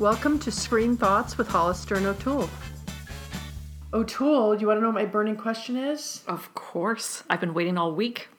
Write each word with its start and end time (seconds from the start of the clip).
Welcome 0.00 0.40
to 0.40 0.50
Screen 0.50 0.96
Thoughts 0.96 1.38
with 1.38 1.46
Hollister 1.46 1.94
and 1.94 2.04
O'Toole. 2.06 2.50
O'Toole, 3.92 4.56
do 4.56 4.60
you 4.60 4.66
want 4.66 4.78
to 4.78 4.80
know 4.80 4.88
what 4.88 4.94
my 4.94 5.04
burning 5.04 5.36
question 5.36 5.76
is? 5.76 6.24
Of 6.26 6.52
course. 6.54 7.22
I've 7.30 7.40
been 7.40 7.54
waiting 7.54 7.78
all 7.78 7.94
week. 7.94 8.28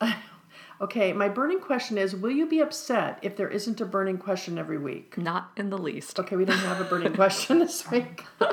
Okay, 0.78 1.14
my 1.14 1.30
burning 1.30 1.60
question 1.60 1.96
is 1.96 2.14
Will 2.14 2.30
you 2.30 2.46
be 2.46 2.60
upset 2.60 3.18
if 3.22 3.34
there 3.34 3.48
isn't 3.48 3.80
a 3.80 3.86
burning 3.86 4.18
question 4.18 4.58
every 4.58 4.76
week? 4.76 5.16
Not 5.16 5.50
in 5.56 5.70
the 5.70 5.78
least. 5.78 6.20
Okay, 6.20 6.36
we 6.36 6.44
don't 6.44 6.58
have 6.58 6.82
a 6.82 6.84
burning 6.84 7.12
question 7.14 7.60
this 7.60 7.90
week. 7.90 8.22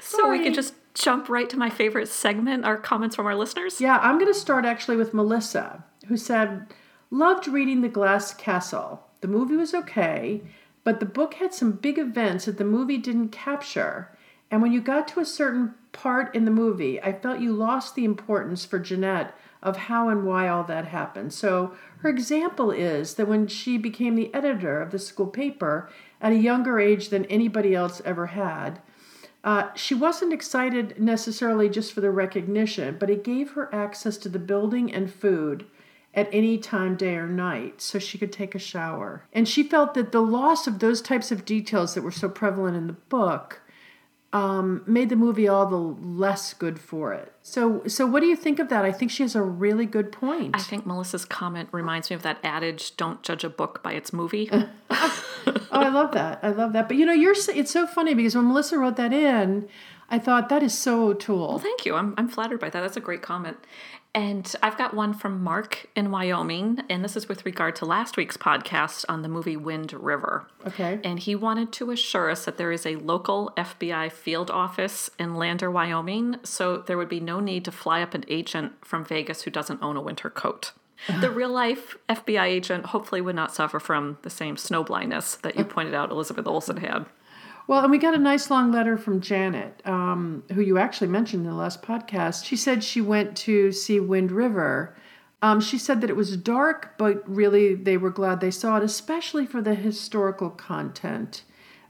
So 0.00 0.30
we 0.30 0.40
can 0.40 0.54
just 0.54 0.74
jump 0.94 1.28
right 1.28 1.50
to 1.50 1.56
my 1.56 1.70
favorite 1.70 2.06
segment, 2.06 2.64
our 2.64 2.76
comments 2.76 3.16
from 3.16 3.26
our 3.26 3.34
listeners. 3.34 3.80
Yeah, 3.80 3.98
I'm 4.00 4.20
going 4.20 4.32
to 4.32 4.38
start 4.38 4.64
actually 4.64 4.96
with 4.96 5.12
Melissa, 5.12 5.84
who 6.06 6.16
said, 6.16 6.72
Loved 7.10 7.48
reading 7.48 7.80
The 7.80 7.88
Glass 7.88 8.32
Castle. 8.32 9.02
The 9.20 9.26
movie 9.26 9.56
was 9.56 9.74
okay, 9.74 10.42
but 10.84 11.00
the 11.00 11.06
book 11.06 11.34
had 11.34 11.52
some 11.52 11.72
big 11.72 11.98
events 11.98 12.44
that 12.44 12.58
the 12.58 12.64
movie 12.64 12.98
didn't 12.98 13.30
capture. 13.30 14.16
And 14.50 14.62
when 14.62 14.72
you 14.72 14.80
got 14.80 15.08
to 15.08 15.20
a 15.20 15.24
certain 15.24 15.74
part 15.92 16.34
in 16.34 16.44
the 16.44 16.50
movie, 16.50 17.02
I 17.02 17.12
felt 17.12 17.40
you 17.40 17.52
lost 17.52 17.94
the 17.94 18.04
importance 18.04 18.64
for 18.64 18.78
Jeanette 18.78 19.34
of 19.62 19.76
how 19.76 20.10
and 20.10 20.26
why 20.26 20.46
all 20.46 20.62
that 20.64 20.86
happened. 20.86 21.32
So 21.32 21.74
her 21.98 22.10
example 22.10 22.70
is 22.70 23.14
that 23.14 23.26
when 23.26 23.46
she 23.46 23.78
became 23.78 24.14
the 24.14 24.32
editor 24.34 24.80
of 24.80 24.90
the 24.90 24.98
school 24.98 25.26
paper 25.26 25.88
at 26.20 26.32
a 26.32 26.36
younger 26.36 26.78
age 26.78 27.08
than 27.08 27.24
anybody 27.26 27.74
else 27.74 28.02
ever 28.04 28.26
had, 28.26 28.82
uh, 29.42 29.68
she 29.74 29.94
wasn't 29.94 30.32
excited 30.32 31.00
necessarily 31.00 31.68
just 31.68 31.92
for 31.92 32.00
the 32.02 32.10
recognition, 32.10 32.96
but 32.98 33.10
it 33.10 33.24
gave 33.24 33.52
her 33.52 33.74
access 33.74 34.16
to 34.18 34.28
the 34.28 34.38
building 34.38 34.92
and 34.92 35.12
food 35.12 35.66
at 36.14 36.28
any 36.32 36.58
time, 36.58 36.96
day 36.96 37.16
or 37.16 37.26
night, 37.26 37.80
so 37.80 37.98
she 37.98 38.18
could 38.18 38.32
take 38.32 38.54
a 38.54 38.58
shower. 38.58 39.26
And 39.32 39.48
she 39.48 39.62
felt 39.62 39.94
that 39.94 40.12
the 40.12 40.20
loss 40.20 40.66
of 40.66 40.78
those 40.78 41.02
types 41.02 41.32
of 41.32 41.44
details 41.44 41.94
that 41.94 42.02
were 42.02 42.10
so 42.10 42.28
prevalent 42.28 42.76
in 42.76 42.86
the 42.86 42.92
book 42.92 43.60
um, 44.32 44.82
made 44.84 45.10
the 45.10 45.16
movie 45.16 45.46
all 45.46 45.66
the 45.66 45.76
less 45.76 46.54
good 46.54 46.80
for 46.80 47.12
it. 47.12 47.32
So, 47.42 47.82
so 47.86 48.04
what 48.04 48.20
do 48.20 48.26
you 48.26 48.34
think 48.34 48.58
of 48.58 48.68
that? 48.68 48.84
I 48.84 48.90
think 48.90 49.12
she 49.12 49.22
has 49.22 49.36
a 49.36 49.42
really 49.42 49.86
good 49.86 50.10
point. 50.10 50.56
I 50.56 50.60
think 50.60 50.84
Melissa's 50.84 51.24
comment 51.24 51.68
reminds 51.70 52.10
me 52.10 52.16
of 52.16 52.22
that 52.22 52.38
adage 52.42 52.96
don't 52.96 53.22
judge 53.22 53.44
a 53.44 53.48
book 53.48 53.82
by 53.82 53.92
its 53.92 54.12
movie. 54.12 54.50
Oh, 55.74 55.80
I 55.80 55.88
love 55.88 56.12
that. 56.12 56.38
I 56.42 56.50
love 56.50 56.72
that. 56.72 56.86
But 56.86 56.96
you 56.96 57.04
know, 57.04 57.12
you're 57.12 57.34
it's 57.36 57.72
so 57.72 57.86
funny 57.86 58.14
because 58.14 58.36
when 58.36 58.46
Melissa 58.46 58.78
wrote 58.78 58.96
that 58.96 59.12
in, 59.12 59.68
I 60.08 60.20
thought 60.20 60.48
that 60.48 60.62
is 60.62 60.76
so 60.76 61.08
O'Toole. 61.08 61.48
Well, 61.48 61.58
thank 61.58 61.84
you. 61.84 61.96
I'm, 61.96 62.14
I'm 62.16 62.28
flattered 62.28 62.60
by 62.60 62.70
that. 62.70 62.80
That's 62.80 62.96
a 62.96 63.00
great 63.00 63.22
comment. 63.22 63.56
And 64.14 64.54
I've 64.62 64.78
got 64.78 64.94
one 64.94 65.12
from 65.12 65.42
Mark 65.42 65.86
in 65.96 66.12
Wyoming, 66.12 66.82
and 66.88 67.04
this 67.04 67.16
is 67.16 67.28
with 67.28 67.44
regard 67.44 67.74
to 67.76 67.84
last 67.84 68.16
week's 68.16 68.36
podcast 68.36 69.04
on 69.08 69.22
the 69.22 69.28
movie 69.28 69.56
Wind 69.56 69.92
River. 69.92 70.46
Okay. 70.64 71.00
And 71.02 71.18
he 71.18 71.34
wanted 71.34 71.72
to 71.72 71.90
assure 71.90 72.30
us 72.30 72.44
that 72.44 72.56
there 72.56 72.70
is 72.70 72.86
a 72.86 72.94
local 72.94 73.52
FBI 73.56 74.12
field 74.12 74.52
office 74.52 75.10
in 75.18 75.34
Lander, 75.34 75.68
Wyoming, 75.68 76.36
so 76.44 76.76
there 76.76 76.96
would 76.96 77.08
be 77.08 77.18
no 77.18 77.40
need 77.40 77.64
to 77.64 77.72
fly 77.72 78.02
up 78.02 78.14
an 78.14 78.24
agent 78.28 78.74
from 78.84 79.04
Vegas 79.04 79.42
who 79.42 79.50
doesn't 79.50 79.82
own 79.82 79.96
a 79.96 80.00
winter 80.00 80.30
coat. 80.30 80.70
The 81.20 81.30
real 81.30 81.50
life 81.50 81.96
FBI 82.08 82.44
agent 82.44 82.86
hopefully 82.86 83.20
would 83.20 83.34
not 83.34 83.52
suffer 83.52 83.80
from 83.80 84.18
the 84.22 84.30
same 84.30 84.56
snow 84.56 84.84
blindness 84.84 85.34
that 85.36 85.56
you 85.56 85.64
pointed 85.64 85.92
out 85.92 86.10
Elizabeth 86.10 86.46
Olsen 86.46 86.76
had. 86.78 87.06
Well, 87.66 87.80
and 87.80 87.90
we 87.90 87.98
got 87.98 88.14
a 88.14 88.18
nice 88.18 88.50
long 88.50 88.70
letter 88.72 88.98
from 88.98 89.22
Janet, 89.22 89.80
um, 89.86 90.44
who 90.52 90.60
you 90.60 90.76
actually 90.76 91.08
mentioned 91.08 91.46
in 91.46 91.50
the 91.50 91.56
last 91.56 91.82
podcast. 91.82 92.44
She 92.44 92.56
said 92.56 92.84
she 92.84 93.00
went 93.00 93.36
to 93.38 93.72
see 93.72 93.98
Wind 94.00 94.30
River. 94.30 94.94
Um, 95.40 95.60
she 95.60 95.78
said 95.78 96.02
that 96.02 96.10
it 96.10 96.16
was 96.16 96.36
dark, 96.36 96.98
but 96.98 97.26
really 97.28 97.74
they 97.74 97.96
were 97.96 98.10
glad 98.10 98.40
they 98.40 98.50
saw 98.50 98.76
it, 98.76 98.82
especially 98.82 99.46
for 99.46 99.62
the 99.62 99.74
historical 99.74 100.50
content, 100.50 101.42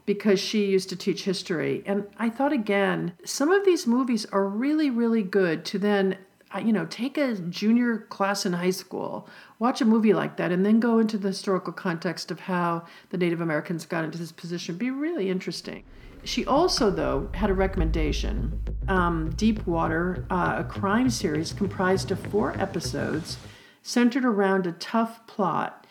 because 0.05 0.39
she 0.39 0.65
used 0.65 0.87
to 0.89 0.95
teach 0.95 1.25
history. 1.25 1.83
And 1.85 2.07
I 2.17 2.29
thought 2.29 2.53
again, 2.53 3.13
some 3.25 3.51
of 3.51 3.65
these 3.65 3.85
movies 3.85 4.25
are 4.31 4.47
really, 4.47 4.89
really 4.89 5.23
good 5.23 5.65
to 5.65 5.79
then 5.79 6.17
uh, 6.55 6.59
you 6.59 6.71
know, 6.71 6.85
take 6.85 7.17
a 7.17 7.35
junior 7.35 7.97
class 7.97 8.45
in 8.45 8.53
high 8.53 8.69
school, 8.69 9.27
watch 9.59 9.81
a 9.81 9.85
movie 9.85 10.13
like 10.13 10.37
that, 10.37 10.51
and 10.51 10.65
then 10.65 10.79
go 10.79 10.99
into 10.99 11.17
the 11.17 11.29
historical 11.29 11.73
context 11.73 12.31
of 12.31 12.39
how 12.41 12.85
the 13.09 13.17
Native 13.17 13.41
Americans 13.41 13.85
got 13.85 14.03
into 14.03 14.17
this 14.17 14.31
position. 14.31 14.77
Be 14.77 14.91
really 14.91 15.29
interesting. 15.29 15.83
She 16.23 16.45
also, 16.45 16.89
though, 16.89 17.29
had 17.33 17.49
a 17.49 17.53
recommendation 17.53 18.59
um, 18.87 19.31
Deep 19.35 19.65
Water, 19.67 20.25
uh, 20.29 20.55
a 20.59 20.63
crime 20.63 21.09
series 21.09 21.53
comprised 21.53 22.11
of 22.11 22.19
four 22.19 22.59
episodes 22.59 23.37
centered 23.83 24.25
around 24.25 24.65
a 24.65 24.71
tough 24.73 25.25
plot. 25.27 25.84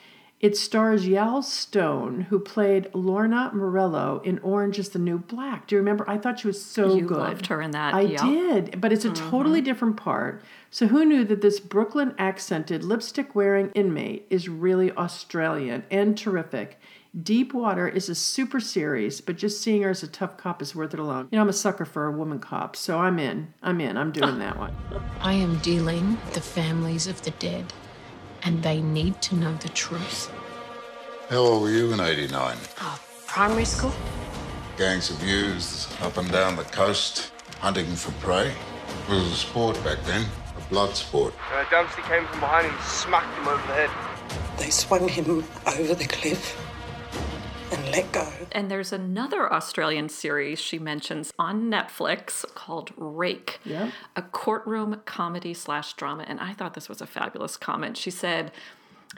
It 0.44 0.58
stars 0.58 1.06
Yael 1.06 1.42
Stone, 1.42 2.26
who 2.28 2.38
played 2.38 2.90
Lorna 2.92 3.50
Morello 3.54 4.20
in 4.24 4.38
Orange 4.40 4.78
is 4.78 4.90
the 4.90 4.98
New 4.98 5.16
Black. 5.16 5.66
Do 5.66 5.74
you 5.74 5.78
remember? 5.78 6.04
I 6.06 6.18
thought 6.18 6.40
she 6.40 6.46
was 6.46 6.62
so 6.62 6.88
good. 6.88 6.98
You 6.98 7.06
good. 7.06 7.16
loved 7.16 7.46
her 7.46 7.62
in 7.62 7.70
that, 7.70 7.94
I 7.94 8.02
yeah. 8.02 8.22
did, 8.22 8.78
but 8.78 8.92
it's 8.92 9.06
a 9.06 9.08
mm-hmm. 9.08 9.30
totally 9.30 9.62
different 9.62 9.96
part. 9.96 10.42
So 10.70 10.88
who 10.88 11.06
knew 11.06 11.24
that 11.24 11.40
this 11.40 11.60
Brooklyn 11.60 12.14
accented 12.18 12.84
lipstick 12.84 13.34
wearing 13.34 13.70
inmate 13.70 14.26
is 14.28 14.46
really 14.46 14.92
Australian 14.92 15.84
and 15.90 16.14
terrific? 16.14 16.78
Deep 17.22 17.54
Water 17.54 17.88
is 17.88 18.10
a 18.10 18.14
super 18.14 18.60
series, 18.60 19.22
but 19.22 19.36
just 19.36 19.62
seeing 19.62 19.80
her 19.80 19.88
as 19.88 20.02
a 20.02 20.08
tough 20.08 20.36
cop 20.36 20.60
is 20.60 20.74
worth 20.74 20.92
it 20.92 21.00
alone. 21.00 21.28
You 21.30 21.36
know, 21.36 21.42
I'm 21.42 21.48
a 21.48 21.54
sucker 21.54 21.86
for 21.86 22.04
a 22.04 22.12
woman 22.12 22.38
cop, 22.38 22.76
so 22.76 22.98
I'm 22.98 23.18
in. 23.18 23.54
I'm 23.62 23.80
in. 23.80 23.96
I'm 23.96 24.12
doing 24.12 24.40
that 24.40 24.58
one. 24.58 24.76
I 25.22 25.32
am 25.32 25.56
dealing 25.60 26.18
with 26.26 26.34
the 26.34 26.42
families 26.42 27.06
of 27.06 27.22
the 27.22 27.30
dead, 27.30 27.72
and 28.44 28.62
they 28.62 28.80
need 28.80 29.20
to 29.22 29.34
know 29.34 29.54
the 29.54 29.68
truth. 29.70 30.30
How 31.30 31.38
old 31.38 31.62
were 31.62 31.70
you 31.70 31.92
in 31.92 32.00
89? 32.00 32.56
Uh, 32.80 32.98
primary 33.26 33.64
school? 33.64 33.92
Gangs 34.76 35.10
of 35.10 35.22
youths 35.22 35.88
up 36.02 36.16
and 36.18 36.30
down 36.30 36.56
the 36.56 36.64
coast, 36.64 37.32
hunting 37.60 37.86
for 37.96 38.12
prey. 38.24 38.48
It 38.48 39.10
was 39.10 39.32
a 39.32 39.36
sport 39.36 39.82
back 39.84 40.02
then, 40.04 40.26
a 40.56 40.60
blood 40.68 40.94
sport. 40.94 41.34
Uh, 41.52 41.64
Dempsey 41.70 42.02
came 42.02 42.26
from 42.26 42.40
behind 42.40 42.66
him 42.66 42.74
and 42.74 42.84
smacked 42.84 43.36
him 43.38 43.48
over 43.48 43.66
the 43.66 43.74
head. 43.74 43.90
They 44.58 44.70
swung 44.70 45.08
him 45.08 45.44
over 45.66 45.94
the 45.94 46.06
cliff 46.06 46.58
and 46.58 46.63
let 47.96 48.12
go. 48.12 48.26
And 48.52 48.70
there's 48.70 48.92
another 48.92 49.52
Australian 49.52 50.08
series 50.08 50.58
she 50.60 50.78
mentions 50.78 51.32
on 51.38 51.70
Netflix 51.70 52.44
called 52.54 52.92
Rake, 52.96 53.60
Yep. 53.64 53.90
a 54.16 54.22
courtroom 54.22 55.00
comedy 55.04 55.54
slash 55.54 55.94
drama. 55.94 56.24
And 56.26 56.40
I 56.40 56.52
thought 56.52 56.74
this 56.74 56.88
was 56.88 57.00
a 57.00 57.06
fabulous 57.06 57.56
comment. 57.56 57.96
She 57.96 58.10
said, 58.10 58.52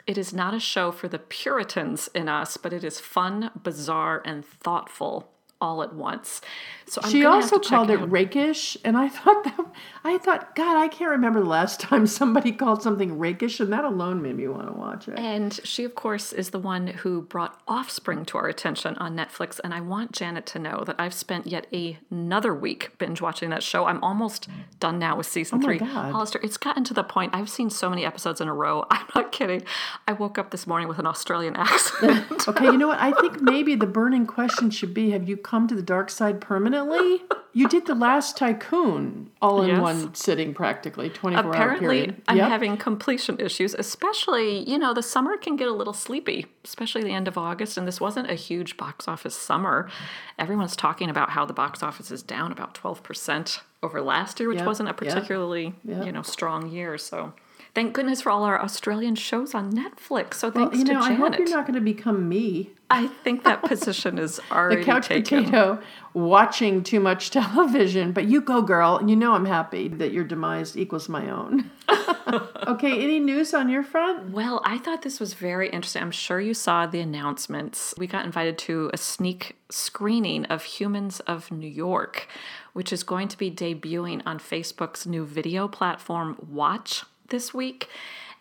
It 0.05 0.17
is 0.17 0.33
not 0.33 0.53
a 0.53 0.59
show 0.59 0.91
for 0.91 1.07
the 1.07 1.19
Puritans 1.19 2.09
in 2.13 2.29
us, 2.29 2.57
but 2.57 2.73
it 2.73 2.83
is 2.83 2.99
fun, 2.99 3.51
bizarre, 3.63 4.21
and 4.25 4.45
thoughtful 4.45 5.31
all 5.59 5.81
at 5.83 5.93
once. 5.93 6.41
So 6.85 7.01
I'm 7.03 7.11
she 7.11 7.25
also 7.25 7.55
have 7.55 7.61
to 7.63 7.69
check 7.69 7.77
called 7.77 7.89
it 7.89 7.97
rakish, 7.97 8.77
and 8.83 8.97
I 8.97 9.09
thought 9.17 9.43
that 9.43 9.59
I 10.03 10.17
thought, 10.17 10.55
God, 10.55 10.77
I 10.77 10.87
can't 10.87 11.11
remember 11.11 11.41
the 11.41 11.49
last 11.49 11.79
time 11.79 12.07
somebody 12.07 12.51
called 12.51 12.81
something 12.81 13.17
rakish, 13.19 13.59
and 13.59 13.73
that 13.73 13.83
alone 13.83 14.21
made 14.21 14.37
me 14.37 14.47
want 14.47 14.67
to 14.67 14.73
watch 14.73 15.07
it. 15.07 15.19
And 15.19 15.59
she, 15.63 15.83
of 15.83 15.95
course, 15.95 16.31
is 16.31 16.51
the 16.51 16.59
one 16.59 16.87
who 16.87 17.21
brought 17.21 17.61
Offspring 17.67 18.25
to 18.25 18.37
our 18.37 18.47
attention 18.47 18.95
on 18.95 19.15
Netflix. 19.15 19.59
And 19.63 19.73
I 19.73 19.81
want 19.81 20.13
Janet 20.13 20.45
to 20.47 20.59
know 20.59 20.83
that 20.85 20.95
I've 20.97 21.13
spent 21.13 21.47
yet 21.47 21.67
another 22.09 22.53
week 22.53 22.97
binge 22.97 23.19
watching 23.21 23.49
that 23.49 23.63
show. 23.63 23.85
I'm 23.85 24.01
almost 24.03 24.47
done 24.79 24.99
now 24.99 25.17
with 25.17 25.25
season 25.25 25.59
Oh 25.59 25.65
three. 25.65 25.79
God. 25.79 26.11
Hollister, 26.11 26.39
it's 26.41 26.57
gotten 26.57 26.83
to 26.85 26.93
the 26.93 27.03
point 27.03 27.35
I've 27.35 27.49
seen 27.49 27.69
so 27.69 27.89
many 27.89 28.05
episodes 28.05 28.39
in 28.39 28.47
a 28.47 28.53
row. 28.53 28.85
I'm 28.91 29.05
not 29.13 29.31
kidding. 29.31 29.63
I 30.07 30.13
woke 30.13 30.37
up 30.37 30.51
this 30.51 30.65
morning 30.65 30.87
with 30.87 30.99
an 30.99 31.07
Australian 31.07 31.55
accent. 31.57 32.47
Okay, 32.47 32.65
you 32.65 32.77
know 32.77 32.87
what? 32.87 32.99
I 32.99 33.11
think 33.11 33.41
maybe 33.41 33.75
the 33.75 33.87
burning 33.87 34.25
question 34.25 34.69
should 34.69 34.93
be 34.93 35.11
Have 35.11 35.27
you 35.27 35.37
come 35.47 35.65
to 35.67 35.75
the 35.75 35.81
dark 35.81 36.09
side 36.09 36.41
permanently? 36.41 37.23
You 37.53 37.67
did 37.69 37.85
the 37.87 37.95
last 37.95 38.37
tycoon 38.37 39.31
all 39.41 39.61
in 39.63 39.69
Yes. 39.69 39.81
one 39.81 40.13
sitting, 40.13 40.53
practically, 40.53 41.09
24 41.09 41.43
hour 41.45 41.51
Apparently, 41.51 41.87
period. 41.87 42.21
I'm 42.27 42.37
Yep. 42.37 42.49
having 42.49 42.77
completion 42.77 43.39
issues, 43.39 43.73
especially, 43.73 44.69
you 44.69 44.77
know, 44.77 44.93
the 44.93 45.01
summer 45.01 45.37
can 45.37 45.55
get 45.55 45.67
a 45.67 45.71
little 45.71 45.93
sleepy, 45.93 46.45
especially 46.65 47.01
the 47.03 47.13
end 47.13 47.27
of 47.27 47.37
August. 47.37 47.77
And 47.77 47.87
this 47.87 48.01
wasn't 48.01 48.29
a 48.29 48.35
huge 48.35 48.75
box 48.77 49.07
office 49.07 49.35
summer. 49.35 49.89
Everyone's 50.37 50.75
talking 50.75 51.09
about 51.09 51.29
how 51.31 51.45
the 51.45 51.53
box 51.53 51.81
office 51.81 52.11
is 52.11 52.21
down 52.21 52.51
about 52.51 52.73
12% 52.75 53.61
over 53.81 54.01
last 54.01 54.39
year, 54.39 54.49
which 54.49 54.57
Yep, 54.59 54.67
wasn't 54.67 54.89
a 54.89 54.93
particularly, 54.93 55.73
yep. 55.85 56.05
you 56.05 56.11
know, 56.11 56.21
strong 56.23 56.69
year. 56.69 56.97
So 56.97 57.33
thank 57.77 57.93
goodness 57.93 58.23
for 58.23 58.31
all 58.31 58.43
our 58.43 58.59
Australian 58.59 59.13
shows 59.13 59.53
on 59.53 59.71
Netflix. 59.71 60.33
So 60.35 60.49
Well, 60.49 60.71
thanks 60.71 60.79
you 60.79 60.85
know, 60.85 60.99
to 60.99 61.05
I 61.05 61.09
Janet. 61.09 61.19
hope 61.19 61.37
you're 61.37 61.49
not 61.55 61.67
going 61.67 61.75
to 61.75 61.81
become 61.81 62.27
me, 62.27 62.71
I 62.89 63.05
think 63.05 63.43
that 63.43 63.61
position 63.61 64.17
is 64.17 64.39
already 64.51 64.77
the 64.77 64.83
couch 64.85 65.09
taken. 65.09 65.43
potato, 65.43 65.79
watching 66.15 66.81
too 66.81 66.99
much 66.99 67.29
television. 67.39 68.13
But 68.13 68.25
you 68.25 68.41
go, 68.41 68.63
girl. 68.63 68.97
And 68.97 69.11
you 69.11 69.15
know 69.15 69.33
I'm 69.35 69.45
happy 69.45 69.89
that 69.89 70.11
your 70.11 70.23
demise 70.23 70.75
equals 70.75 71.07
my 71.07 71.29
own. 71.29 71.69
okay, 72.67 73.03
any 73.03 73.19
news 73.19 73.53
on 73.53 73.69
your 73.69 73.83
front? 73.83 74.31
Well, 74.31 74.59
I 74.65 74.79
thought 74.79 75.03
this 75.03 75.19
was 75.19 75.35
very 75.35 75.69
interesting. 75.69 76.01
I'm 76.01 76.09
sure 76.09 76.41
you 76.41 76.55
saw 76.55 76.87
the 76.87 76.99
announcements. 76.99 77.93
We 77.95 78.07
got 78.07 78.25
invited 78.25 78.57
to 78.59 78.89
a 78.91 78.97
sneak 78.97 79.55
screening 79.69 80.45
of 80.45 80.63
Humans 80.63 81.19
of 81.21 81.51
New 81.51 81.69
York, 81.69 82.27
which 82.73 82.91
is 82.91 83.03
going 83.03 83.27
to 83.27 83.37
be 83.37 83.51
debuting 83.51 84.23
on 84.25 84.39
Facebook's 84.39 85.05
new 85.05 85.25
video 85.25 85.67
platform, 85.67 86.37
Watch, 86.49 87.03
this 87.29 87.53
week. 87.53 87.89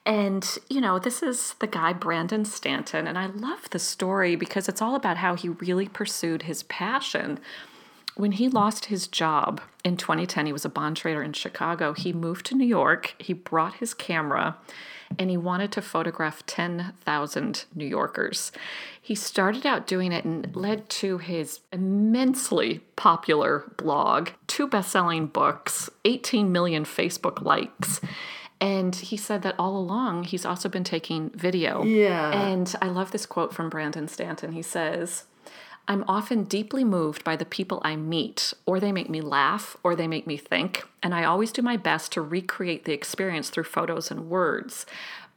And, 0.04 0.58
you 0.70 0.80
know, 0.80 0.98
this 1.00 1.22
is 1.22 1.54
the 1.58 1.66
guy, 1.66 1.92
Brandon 1.92 2.44
Stanton. 2.44 3.08
And 3.08 3.18
I 3.18 3.26
love 3.26 3.68
the 3.70 3.78
story 3.80 4.36
because 4.36 4.68
it's 4.68 4.80
all 4.80 4.94
about 4.94 5.16
how 5.16 5.34
he 5.34 5.48
really 5.48 5.88
pursued 5.88 6.42
his 6.42 6.62
passion. 6.64 7.40
When 8.14 8.32
he 8.32 8.48
lost 8.48 8.86
his 8.86 9.08
job 9.08 9.60
in 9.84 9.96
2010, 9.96 10.46
he 10.46 10.52
was 10.52 10.64
a 10.64 10.70
bond 10.70 10.96
trader 10.96 11.22
in 11.22 11.32
Chicago. 11.32 11.92
He 11.92 12.12
moved 12.12 12.46
to 12.46 12.54
New 12.54 12.66
York. 12.66 13.14
He 13.18 13.32
brought 13.32 13.74
his 13.74 13.94
camera 13.94 14.56
and 15.18 15.30
he 15.30 15.36
wanted 15.36 15.72
to 15.72 15.82
photograph 15.82 16.44
10,000 16.46 17.64
New 17.74 17.84
Yorkers. 17.84 18.52
He 19.00 19.14
started 19.14 19.66
out 19.66 19.86
doing 19.86 20.12
it 20.12 20.24
and 20.24 20.54
led 20.54 20.88
to 20.90 21.18
his 21.18 21.60
immensely 21.72 22.80
popular 22.96 23.64
blog, 23.76 24.30
two 24.46 24.66
best 24.66 24.90
selling 24.90 25.26
books, 25.26 25.90
18 26.04 26.50
million 26.50 26.84
Facebook 26.84 27.42
likes. 27.42 28.00
And 28.61 28.94
he 28.97 29.17
said 29.17 29.43
that 29.43 29.55
all 29.58 29.76
along 29.76 30.25
he's 30.25 30.47
also 30.47 30.69
been 30.69 30.85
taking 30.85 31.31
video. 31.31 31.85
Yeah. 31.85 32.32
And 32.32 32.75
I 32.81 32.88
love 32.88 33.11
this 33.12 33.26
quote 33.26 33.53
from 33.53 33.69
Brandon 33.69 34.08
Stanton. 34.08 34.53
He 34.53 34.62
says, 34.62 35.25
I'm 35.88 36.05
often 36.08 36.44
deeply 36.44 36.82
moved 36.82 37.23
by 37.23 37.37
the 37.37 37.44
people 37.44 37.81
I 37.85 37.94
meet, 37.94 38.53
or 38.64 38.81
they 38.81 38.91
make 38.91 39.08
me 39.08 39.20
laugh, 39.20 39.76
or 39.85 39.94
they 39.94 40.08
make 40.08 40.26
me 40.26 40.37
think, 40.37 40.85
and 41.00 41.14
I 41.14 41.23
always 41.23 41.53
do 41.53 41.62
my 41.62 41.76
best 41.76 42.11
to 42.12 42.23
recreate 42.23 42.85
the 42.85 42.93
experience 42.93 43.50
through 43.50 43.64
photos 43.64 44.11
and 44.11 44.29
words. 44.29 44.85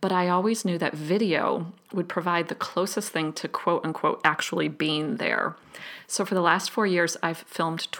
But 0.01 0.11
I 0.11 0.29
always 0.29 0.65
knew 0.65 0.77
that 0.77 0.93
video 0.93 1.71
would 1.93 2.07
provide 2.07 2.47
the 2.47 2.55
closest 2.55 3.11
thing 3.11 3.33
to 3.33 3.47
quote 3.47 3.85
unquote 3.85 4.21
actually 4.23 4.69
being 4.69 5.17
there. 5.17 5.55
So 6.07 6.25
for 6.25 6.33
the 6.35 6.41
last 6.41 6.71
four 6.71 6.87
years, 6.87 7.17
I've 7.21 7.39
filmed 7.39 7.91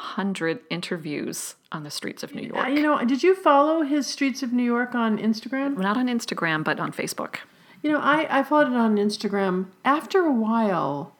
1,200 0.00 0.60
interviews 0.70 1.56
on 1.70 1.84
the 1.84 1.90
streets 1.90 2.22
of 2.22 2.34
New 2.34 2.42
York. 2.42 2.66
Uh, 2.66 2.70
you 2.70 2.82
know, 2.82 3.04
did 3.04 3.22
you 3.22 3.34
follow 3.34 3.82
his 3.82 4.06
Streets 4.06 4.42
of 4.42 4.50
New 4.50 4.62
York 4.62 4.94
on 4.94 5.18
Instagram? 5.18 5.76
Not 5.76 5.98
on 5.98 6.06
Instagram, 6.06 6.64
but 6.64 6.80
on 6.80 6.90
Facebook. 6.90 7.36
You 7.82 7.92
know, 7.92 8.00
I, 8.00 8.38
I 8.38 8.42
followed 8.42 8.68
it 8.68 8.74
on 8.74 8.96
Instagram. 8.96 9.66
After 9.84 10.20
a 10.24 10.32
while, 10.32 11.14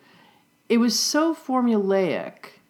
it 0.70 0.78
was 0.78 0.98
so 0.98 1.34
formulaic 1.34 2.60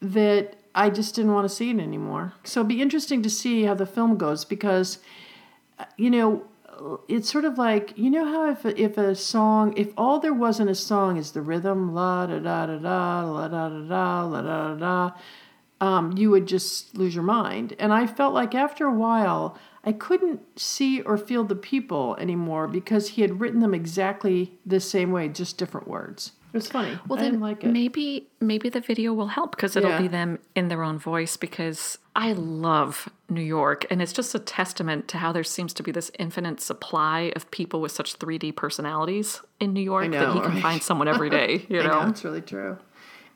that 0.00 0.54
I 0.72 0.88
just 0.88 1.16
didn't 1.16 1.32
want 1.32 1.48
to 1.48 1.54
see 1.54 1.70
it 1.70 1.80
anymore. 1.80 2.34
So 2.44 2.60
it'd 2.60 2.68
be 2.68 2.80
interesting 2.80 3.20
to 3.24 3.30
see 3.30 3.64
how 3.64 3.74
the 3.74 3.86
film 3.86 4.18
goes 4.18 4.44
because, 4.44 4.98
uh, 5.80 5.84
you 5.96 6.10
know, 6.10 6.44
it's 7.08 7.30
sort 7.30 7.44
of 7.44 7.58
like 7.58 7.96
you 7.96 8.10
know 8.10 8.24
how 8.24 8.50
if 8.50 8.64
if 8.64 8.96
a 8.98 9.14
song 9.14 9.74
if 9.76 9.88
all 9.96 10.20
there 10.20 10.34
was 10.34 10.60
in 10.60 10.68
a 10.68 10.74
song 10.74 11.16
is 11.16 11.32
the 11.32 11.42
rhythm 11.42 11.94
la 11.94 12.26
da 12.26 12.38
da 12.38 12.66
da 12.66 12.78
da 12.78 13.22
la 13.22 13.48
da 13.48 13.68
da 13.68 13.80
da 13.80 14.24
la 14.24 14.42
da 14.42 14.68
da 14.68 14.74
da 14.74 15.10
um, 15.80 16.16
you 16.16 16.30
would 16.30 16.46
just 16.46 16.96
lose 16.96 17.14
your 17.14 17.24
mind. 17.24 17.74
And 17.78 17.92
I 17.92 18.06
felt 18.06 18.34
like 18.34 18.54
after 18.54 18.86
a 18.86 18.92
while, 18.92 19.56
I 19.84 19.92
couldn't 19.92 20.58
see 20.58 21.00
or 21.02 21.16
feel 21.16 21.44
the 21.44 21.54
people 21.54 22.16
anymore 22.16 22.66
because 22.66 23.10
he 23.10 23.22
had 23.22 23.40
written 23.40 23.60
them 23.60 23.74
exactly 23.74 24.58
the 24.66 24.80
same 24.80 25.12
way, 25.12 25.28
just 25.28 25.56
different 25.56 25.88
words. 25.88 26.32
It 26.52 26.54
was 26.54 26.68
funny. 26.68 26.98
Well, 27.06 27.18
I 27.18 27.22
then 27.22 27.40
like 27.40 27.62
maybe 27.62 28.28
maybe 28.40 28.68
the 28.70 28.80
video 28.80 29.12
will 29.12 29.26
help 29.28 29.50
because 29.54 29.76
it'll 29.76 29.90
Yeah. 29.90 30.00
be 30.02 30.08
them 30.08 30.38
in 30.54 30.68
their 30.68 30.82
own 30.82 30.98
voice. 30.98 31.36
Because 31.36 31.98
I 32.16 32.32
love 32.32 33.08
New 33.28 33.42
York, 33.42 33.86
and 33.90 34.00
it's 34.00 34.12
just 34.14 34.34
a 34.34 34.38
testament 34.38 35.08
to 35.08 35.18
how 35.18 35.30
there 35.32 35.44
seems 35.44 35.74
to 35.74 35.82
be 35.82 35.92
this 35.92 36.10
infinite 36.18 36.60
supply 36.60 37.32
of 37.36 37.50
people 37.50 37.80
with 37.82 37.92
such 37.92 38.18
3D 38.18 38.52
personalities 38.56 39.42
in 39.60 39.72
New 39.74 39.82
York 39.82 40.10
that 40.10 40.20
know, 40.20 40.32
he 40.32 40.40
can 40.40 40.50
right? 40.52 40.62
find 40.62 40.82
someone 40.82 41.06
every 41.08 41.30
day. 41.30 41.66
You 41.68 41.82
know, 41.82 42.02
know, 42.02 42.08
it's 42.08 42.24
really 42.24 42.40
true. 42.40 42.78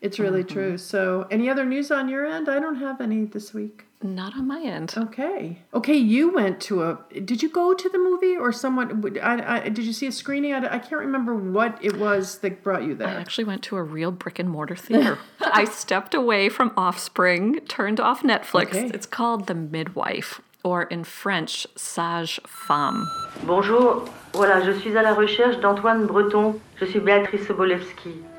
It's 0.03 0.19
really 0.19 0.43
mm-hmm. 0.43 0.53
true. 0.53 0.79
So, 0.79 1.29
any 1.31 1.49
other 1.49 1.65
news 1.65 1.93
on 1.93 2.09
your 2.09 2.27
end? 2.27 2.49
I 2.49 2.59
don't 2.59 2.75
have 2.77 3.01
any 3.01 3.25
this 3.25 3.55
week. 3.55 3.85
not 4.03 4.35
on 4.35 4.49
my 4.49 4.61
end. 4.61 4.93
Okay. 4.97 5.59
Okay, 5.73 5.95
you 5.95 6.35
went 6.35 6.61
to 6.63 6.83
a. 6.83 6.99
Did 7.13 7.41
you 7.41 7.49
go 7.49 7.73
to 7.73 7.89
the 7.89 7.99
movie 7.99 8.37
or 8.37 8.51
someone? 8.51 8.89
I, 9.23 9.67
I, 9.67 9.69
did 9.69 9.85
you 9.85 9.93
see 9.93 10.09
a 10.09 10.13
screening? 10.13 10.55
I, 10.55 10.75
I 10.75 10.79
can't 10.81 11.01
remember 11.01 11.37
what 11.37 11.79
it 11.81 11.97
was 11.99 12.39
that 12.39 12.65
brought 12.65 12.83
you 12.83 12.97
there. 12.97 13.07
I 13.07 13.13
actually 13.13 13.45
went 13.45 13.63
to 13.65 13.77
a 13.77 13.83
real 13.85 14.11
brick 14.11 14.41
and 14.41 14.51
mortar 14.51 14.75
theater. 14.75 15.19
I 15.41 15.65
stepped 15.67 16.15
away 16.15 16.49
from 16.49 16.73
Offspring, 16.77 17.61
turned 17.69 18.01
off 18.01 18.25
Netflix. 18.25 18.71
Okay. 18.71 18.91
It's 18.93 19.07
called 19.07 19.47
The 19.47 19.55
Midwife, 19.55 20.41
or 20.65 20.83
in 20.83 21.05
French, 21.05 21.69
Sage 21.77 22.41
Femme. 22.45 23.07
Bonjour, 23.45 24.09
voilà, 24.33 24.65
je 24.65 24.73
suis 24.81 24.97
à 24.97 25.03
la 25.03 25.15
recherche 25.15 25.61
d'Antoine 25.61 26.07
Breton. 26.07 26.61
Je 26.81 26.87
suis 26.87 26.99
Béatrice 26.99 27.47
Sobolewski. 27.47 28.32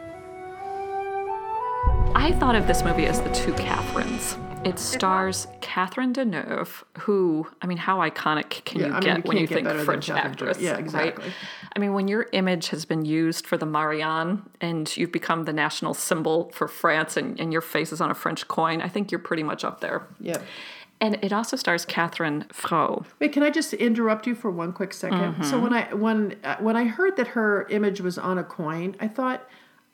I 2.16 2.32
thought 2.34 2.56
of 2.56 2.68
this 2.68 2.84
movie 2.84 3.06
as 3.06 3.22
the 3.22 3.30
two 3.32 3.54
Catherines. 3.54 4.38
It 4.64 4.80
stars 4.80 5.48
Catherine 5.60 6.14
Deneuve, 6.14 6.84
who, 7.00 7.48
I 7.62 7.68
mean, 7.68 7.78
how 7.78 7.98
iconic 7.98 8.64
can 8.64 8.80
Yeah, 8.80 8.88
you 8.88 8.94
I 8.94 9.00
mean, 9.00 9.04
get 9.04 9.18
you 9.18 9.24
when 9.24 9.38
you 9.38 9.48
get 9.48 9.66
think 9.66 9.86
French 9.86 10.10
actress? 10.10 10.60
Yeah, 10.60 10.72
right? 10.72 10.80
exactly. 10.80 11.34
I 11.76 11.80
mean, 11.80 11.94
when 11.94 12.08
your 12.08 12.28
image 12.32 12.70
has 12.70 12.86
been 12.86 13.04
used 13.04 13.46
for 13.46 13.58
the 13.58 13.66
Marianne 13.66 14.44
and 14.62 14.96
you've 14.96 15.12
become 15.12 15.44
the 15.46 15.52
national 15.54 15.94
symbol 15.94 16.50
for 16.54 16.68
France 16.70 17.18
and, 17.18 17.38
and 17.40 17.52
your 17.52 17.62
face 17.62 17.92
is 17.92 18.00
on 18.00 18.10
a 18.10 18.14
French 18.16 18.48
coin, 18.48 18.82
I 18.82 18.88
think 18.88 19.12
you're 19.12 19.20
pretty 19.20 19.44
much 19.44 19.66
up 19.66 19.82
there. 19.82 20.08
Yep. 20.22 20.44
And 21.02 21.20
it 21.22 21.34
also 21.34 21.58
stars 21.58 21.84
Catherine 21.84 22.46
Frot. 22.54 23.06
Wait, 23.20 23.34
can 23.34 23.44
I 23.44 23.50
just 23.50 23.74
interrupt 23.74 24.26
you 24.26 24.36
for 24.36 24.50
one 24.50 24.72
quick 24.72 24.92
2nd 24.92 25.44
So 25.44 25.60
when 25.60 25.74
I 25.74 25.94
when 25.94 26.38
uh, 26.46 26.56
when 26.60 26.78
I 26.78 26.86
heard 26.86 27.18
that 27.18 27.30
her 27.30 27.68
image 27.70 28.00
was 28.00 28.18
on 28.18 28.38
a 28.38 28.44
coin, 28.46 28.96
I 29.02 29.10
thought 29.10 29.46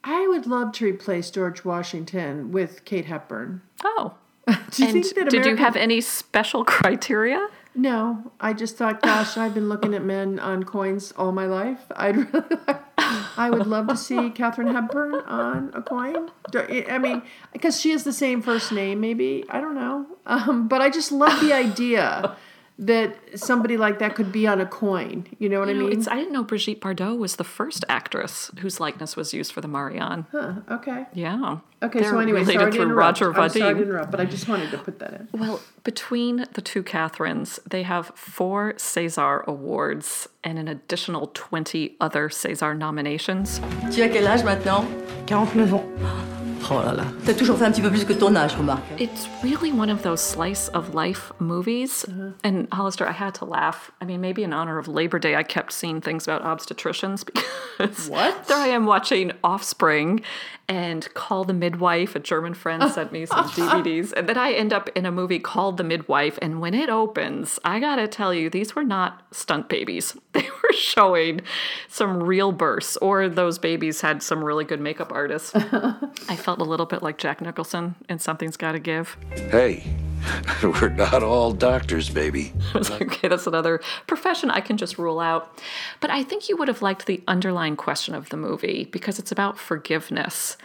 I 0.03 0.27
would 0.27 0.47
love 0.47 0.71
to 0.73 0.85
replace 0.85 1.29
George 1.29 1.65
Washington 1.65 2.51
with 2.51 2.85
Kate 2.85 3.05
Hepburn. 3.05 3.61
Oh. 3.83 4.15
Do 4.47 4.53
you 4.53 4.89
And 4.89 4.93
think 4.93 5.15
that 5.15 5.29
did 5.29 5.45
you 5.45 5.57
have 5.57 5.75
any 5.75 6.01
special 6.01 6.65
criteria? 6.65 7.47
No, 7.75 8.31
I 8.39 8.53
just 8.53 8.77
thought, 8.77 9.01
gosh, 9.01 9.37
I've 9.37 9.53
been 9.53 9.69
looking 9.69 9.93
at 9.93 10.03
men 10.03 10.39
on 10.39 10.63
coins 10.63 11.13
all 11.15 11.31
my 11.31 11.45
life. 11.45 11.79
I'd 11.95 12.15
really, 12.33 12.57
like, 12.67 12.81
I 12.97 13.49
would 13.49 13.67
love 13.67 13.87
to 13.87 13.95
see 13.95 14.29
Katharine 14.35 14.73
Hepburn 14.73 15.15
on 15.15 15.71
a 15.73 15.81
coin. 15.81 16.29
I 16.55 16.97
mean, 16.97 17.21
because 17.53 17.79
she 17.79 17.91
has 17.91 18.03
the 18.03 18.13
same 18.13 18.41
first 18.41 18.71
name, 18.71 18.99
maybe 18.99 19.45
I 19.49 19.61
don't 19.61 19.75
know. 19.75 20.07
Um, 20.25 20.67
but 20.67 20.81
I 20.81 20.89
just 20.89 21.11
love 21.11 21.39
the 21.41 21.53
idea 21.53 22.35
that 22.79 23.13
somebody 23.35 23.75
like 23.75 23.99
that 23.99 24.15
could 24.15 24.31
be 24.31 24.47
on 24.47 24.61
a 24.61 24.65
coin. 24.65 25.27
You 25.37 25.49
know 25.49 25.59
what 25.59 25.67
You 25.67 25.75
know, 25.75 25.85
I 25.87 25.89
mean? 25.89 25.99
it's, 25.99 26.07
I 26.07 26.15
didn't 26.15 26.31
know 26.31 26.43
Brigitte 26.43 26.79
Bardot 26.79 27.17
was 27.17 27.35
the 27.35 27.43
first 27.43 27.83
actress 27.89 28.49
whose 28.59 28.79
likeness 28.79 29.17
was 29.17 29.33
used 29.33 29.51
for 29.51 29.59
the 29.59 29.67
Marianne. 29.67 30.25
Huh, 30.31 30.53
okay. 30.71 31.05
Yeah. 31.13 31.57
Okay. 31.83 31.99
They're 31.99 32.11
so 32.11 32.19
anyway, 32.19 32.39
related 32.39 32.59
sorry 32.59 32.71
to 32.71 32.75
through 32.77 32.85
interrupt. 32.85 33.21
Roger 33.21 33.37
I'm 33.37 33.49
sorry 33.49 33.73
to 33.75 33.81
interrupt, 33.81 34.11
but 34.11 34.21
I 34.21 34.25
just 34.25 34.47
wanted 34.47 34.71
to 34.71 34.77
put 34.77 34.99
that 34.99 35.13
in. 35.13 35.27
Well, 35.33 35.59
between 35.83 36.45
the 36.53 36.61
two 36.61 36.81
Catherines, 36.81 37.59
they 37.69 37.83
have 37.83 38.13
four 38.15 38.73
César 38.73 39.45
Awards 39.45 40.29
and 40.45 40.57
an 40.57 40.69
additional 40.69 41.31
20 41.33 41.97
other 41.99 42.29
César 42.29 42.77
nominations. 42.77 43.59
Tu 43.91 44.01
as 44.03 44.11
quel 44.11 44.25
âge 44.25 44.43
maintenant 44.45 44.85
49 45.27 45.73
ans. 45.73 46.28
Oh 46.71 46.75
là 46.85 46.93
là. 46.93 47.03
T'as 47.25 47.33
toujours 47.33 47.57
fait 47.57 47.65
un 47.65 47.71
petit 47.71 47.81
peu 47.81 47.89
plus 47.89 48.05
que 48.05 48.13
ton 48.13 48.35
âge, 48.35 48.55
remarque. 48.55 48.83
It's 48.99 49.27
really 49.43 49.71
one 49.71 49.89
of 49.89 50.03
those 50.03 50.21
slice 50.21 50.67
of 50.69 50.93
life 50.93 51.31
movies. 51.39 52.05
Uh-huh. 52.07 52.31
And 52.43 52.67
Hollister, 52.71 53.07
I 53.07 53.11
had 53.11 53.33
to 53.35 53.45
laugh. 53.45 53.91
I 54.01 54.05
mean, 54.05 54.21
maybe 54.21 54.43
in 54.43 54.53
honor 54.53 54.77
of 54.77 54.87
Labor 54.87 55.17
Day, 55.17 55.35
I 55.35 55.41
kept 55.43 55.71
seeing 55.73 55.99
things 55.99 56.27
about 56.27 56.43
obstetricians 56.43 57.25
because 57.77 58.07
What? 58.07 58.45
there 58.47 58.57
I 58.57 58.67
am 58.67 58.85
watching 58.85 59.31
Offspring 59.43 60.21
and 60.67 61.11
Call 61.15 61.43
the 61.43 61.53
Midwife. 61.53 62.15
A 62.15 62.19
German 62.19 62.53
friend 62.53 62.91
sent 62.91 63.11
me 63.11 63.25
some 63.25 63.45
DVDs. 63.49 64.13
And 64.13 64.29
then 64.29 64.37
I 64.37 64.51
end 64.51 64.71
up 64.71 64.89
in 64.95 65.07
a 65.07 65.11
movie 65.11 65.39
called 65.39 65.77
The 65.77 65.83
Midwife. 65.83 66.37
And 66.39 66.61
when 66.61 66.75
it 66.75 66.89
opens, 66.89 67.57
I 67.65 67.79
gotta 67.79 68.07
tell 68.07 68.31
you, 68.31 68.47
these 68.51 68.75
were 68.75 68.83
not 68.83 69.23
stunt 69.31 69.69
babies. 69.69 70.15
They 70.33 70.47
were 70.63 70.73
showing 70.73 71.41
some 71.89 72.21
real 72.23 72.51
births, 72.53 72.95
or 72.97 73.27
those 73.27 73.57
babies 73.59 73.99
had 74.01 74.21
some 74.23 74.41
really 74.43 74.63
good 74.63 74.79
makeup 74.79 75.11
artists. 75.11 75.53
I 75.55 76.35
felt 76.37 76.58
a 76.61 76.63
little 76.65 76.85
bit 76.85 77.01
like 77.01 77.17
Jack 77.17 77.41
Nicholson 77.41 77.95
in 78.07 78.19
Something's 78.19 78.57
Gotta 78.57 78.79
Give. 78.79 79.15
Hey, 79.51 79.83
we're 80.63 80.89
not 80.89 81.23
all 81.23 81.51
doctors, 81.53 82.09
baby. 82.09 82.53
I 82.73 82.77
was 82.77 82.89
like, 82.89 83.01
okay, 83.03 83.27
that's 83.27 83.47
another 83.47 83.79
profession 84.07 84.51
I 84.51 84.61
can 84.61 84.77
just 84.77 84.97
rule 84.97 85.19
out. 85.19 85.59
But 85.99 86.09
I 86.09 86.23
think 86.23 86.49
you 86.49 86.57
would 86.57 86.67
have 86.67 86.81
liked 86.81 87.05
the 87.05 87.21
underlying 87.27 87.75
question 87.75 88.13
of 88.15 88.29
the 88.29 88.37
movie 88.37 88.85
because 88.91 89.19
it's 89.19 89.31
about 89.31 89.57
forgiveness. 89.57 90.57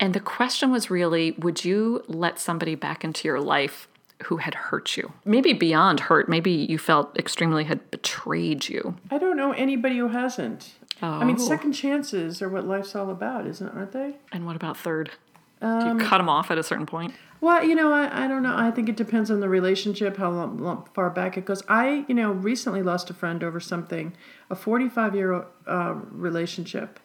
And 0.00 0.14
the 0.14 0.20
question 0.20 0.70
was 0.72 0.90
really 0.90 1.32
would 1.32 1.64
you 1.64 2.02
let 2.08 2.38
somebody 2.38 2.74
back 2.74 3.04
into 3.04 3.28
your 3.28 3.40
life 3.40 3.88
who 4.24 4.36
had 4.38 4.54
hurt 4.54 4.96
you? 4.96 5.12
Maybe 5.24 5.52
beyond 5.52 5.98
hurt, 6.00 6.28
maybe 6.28 6.52
you 6.52 6.78
felt 6.78 7.16
extremely 7.18 7.64
had 7.64 7.90
betrayed 7.90 8.68
you. 8.68 8.96
I 9.10 9.18
don't 9.18 9.36
know 9.36 9.52
anybody 9.52 9.98
who 9.98 10.08
hasn't. 10.08 10.72
I 11.04 11.24
mean, 11.24 11.34
Oh. 11.36 11.42
second 11.44 11.72
chances 11.72 12.40
are 12.40 12.48
what 12.48 12.64
life's 12.64 12.94
all 12.94 13.10
about, 13.10 13.44
isn't 13.48 13.66
it? 13.66 13.74
Aren't 13.74 13.90
they? 13.90 14.14
And 14.30 14.46
what 14.46 14.54
about 14.54 14.76
third? 14.76 15.10
Do 15.62 15.88
you 15.88 15.98
cut 15.98 16.18
them 16.18 16.28
off 16.28 16.50
at 16.50 16.58
a 16.58 16.62
certain 16.62 16.86
point? 16.86 17.14
Well, 17.40 17.64
you 17.64 17.74
know, 17.74 17.92
I, 17.92 18.24
I 18.24 18.28
don't 18.28 18.42
know. 18.42 18.54
I 18.56 18.70
think 18.70 18.88
it 18.88 18.96
depends 18.96 19.30
on 19.30 19.40
the 19.40 19.48
relationship, 19.48 20.16
how 20.16 20.30
long, 20.30 20.58
long, 20.58 20.88
far 20.94 21.10
back 21.10 21.36
it 21.36 21.44
goes. 21.44 21.62
I, 21.68 22.04
you 22.06 22.14
know, 22.14 22.30
recently 22.30 22.82
lost 22.82 23.10
a 23.10 23.14
friend 23.14 23.42
over 23.42 23.58
something, 23.58 24.12
a 24.48 24.54
45 24.54 25.14
year 25.14 25.44
uh, 25.66 25.94
relationship 26.10 27.00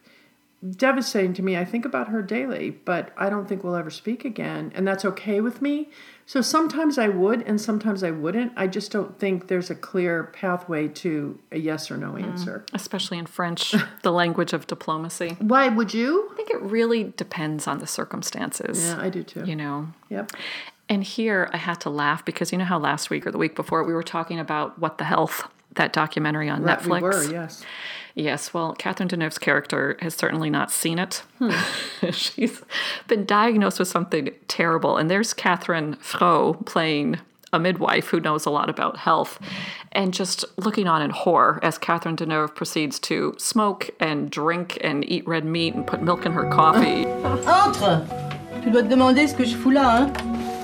devastating 0.71 1.33
to 1.36 1.41
me. 1.41 1.57
I 1.57 1.65
think 1.65 1.86
about 1.86 2.09
her 2.09 2.21
daily, 2.21 2.71
but 2.71 3.12
I 3.17 3.29
don't 3.29 3.47
think 3.47 3.63
we'll 3.63 3.75
ever 3.75 3.89
speak 3.89 4.25
again, 4.25 4.71
and 4.75 4.88
that's 4.88 5.05
okay 5.05 5.41
with 5.41 5.62
me. 5.62 5.89
So 6.25 6.41
sometimes 6.41 6.97
I 6.97 7.07
would, 7.07 7.41
and 7.43 7.59
sometimes 7.62 8.03
I 8.03 8.12
wouldn't. 8.12 8.51
I 8.57 8.67
just 8.67 8.91
don't 8.91 9.17
think 9.17 9.47
there's 9.47 9.69
a 9.69 9.75
clear 9.75 10.25
pathway 10.33 10.89
to 10.89 11.39
a 11.53 11.57
yes 11.59 11.89
or 11.89 11.95
no 11.97 12.12
Mm. 12.13 12.24
answer. 12.24 12.65
Especially 12.74 13.17
in 13.17 13.25
French, 13.27 13.74
the 14.03 14.12
language 14.12 14.51
of 14.51 14.67
diplomacy. 14.67 15.38
Why 15.39 15.69
would 15.69 15.93
you? 15.93 16.29
I 16.33 16.36
think 16.36 16.50
it 16.50 16.62
really 16.62 17.13
depends 17.15 17.65
on 17.67 17.79
the 17.79 17.88
circumstances. 17.88 18.83
Yeah, 18.83 19.00
I 19.01 19.09
do 19.09 19.24
too. 19.24 19.43
You 19.45 19.55
know, 19.55 19.88
Yep. 20.09 20.31
And 20.89 21.03
here 21.03 21.50
I 21.51 21.57
had 21.57 21.81
to 21.81 21.89
laugh 21.89 22.24
because 22.24 22.51
you 22.53 22.57
know 22.57 22.63
how 22.65 22.79
last 22.79 23.09
week 23.09 23.27
or 23.27 23.31
the 23.31 23.38
week 23.38 23.55
before 23.57 23.83
we 23.83 23.93
were 23.93 24.03
talking 24.03 24.39
about 24.39 24.79
What 24.79 24.97
the 24.97 25.03
Health, 25.03 25.45
that 25.75 25.91
documentary 25.91 26.47
on 26.50 26.63
Right, 26.63 26.79
Netflix. 26.79 27.01
we 27.01 27.01
were, 27.01 27.24
yes. 27.31 27.65
Yes, 28.17 28.51
well, 28.51 28.74
Catherine 28.74 29.07
Deneuve's 29.07 29.38
character 29.38 29.95
has 30.01 30.15
certainly 30.15 30.50
not 30.50 30.71
seen 30.71 30.97
it. 30.97 31.21
Hmm. 31.38 31.51
She's 32.12 32.63
been 33.07 33.25
diagnosed 33.25 33.77
with 33.77 33.89
something 33.89 34.31
terrible. 34.47 34.97
And 34.97 35.07
there's 35.07 35.36
Catherine 35.36 35.97
Frot 35.97 36.65
playing 36.65 37.19
a 37.53 37.59
midwife 37.59 38.07
who 38.07 38.19
knows 38.19 38.47
a 38.47 38.50
lot 38.50 38.71
about 38.71 38.97
health 38.97 39.39
and 39.91 40.15
just 40.15 40.43
looking 40.57 40.88
on 40.88 41.03
in 41.03 41.12
horror 41.12 41.59
as 41.62 41.77
Catherine 41.77 42.15
Deneuve 42.15 42.55
proceeds 42.55 42.97
to 43.01 43.36
smoke 43.38 43.91
and 44.00 44.31
drink 44.31 44.79
and 44.81 45.07
eat 45.07 45.25
red 45.27 45.45
meat 45.45 45.75
and 45.75 45.86
put 45.86 46.01
milk 46.01 46.25
in 46.25 46.31
her 46.31 46.50
coffee. 46.50 47.05
Entre 47.45 48.03
Tu 48.63 48.71
dois 48.71 48.81
te 48.81 48.89
demander 48.89 49.27
ce 49.27 49.36
que 49.36 49.45
je 49.45 49.55
fous 49.55 49.71
là, 49.71 50.01
hein 50.01 50.13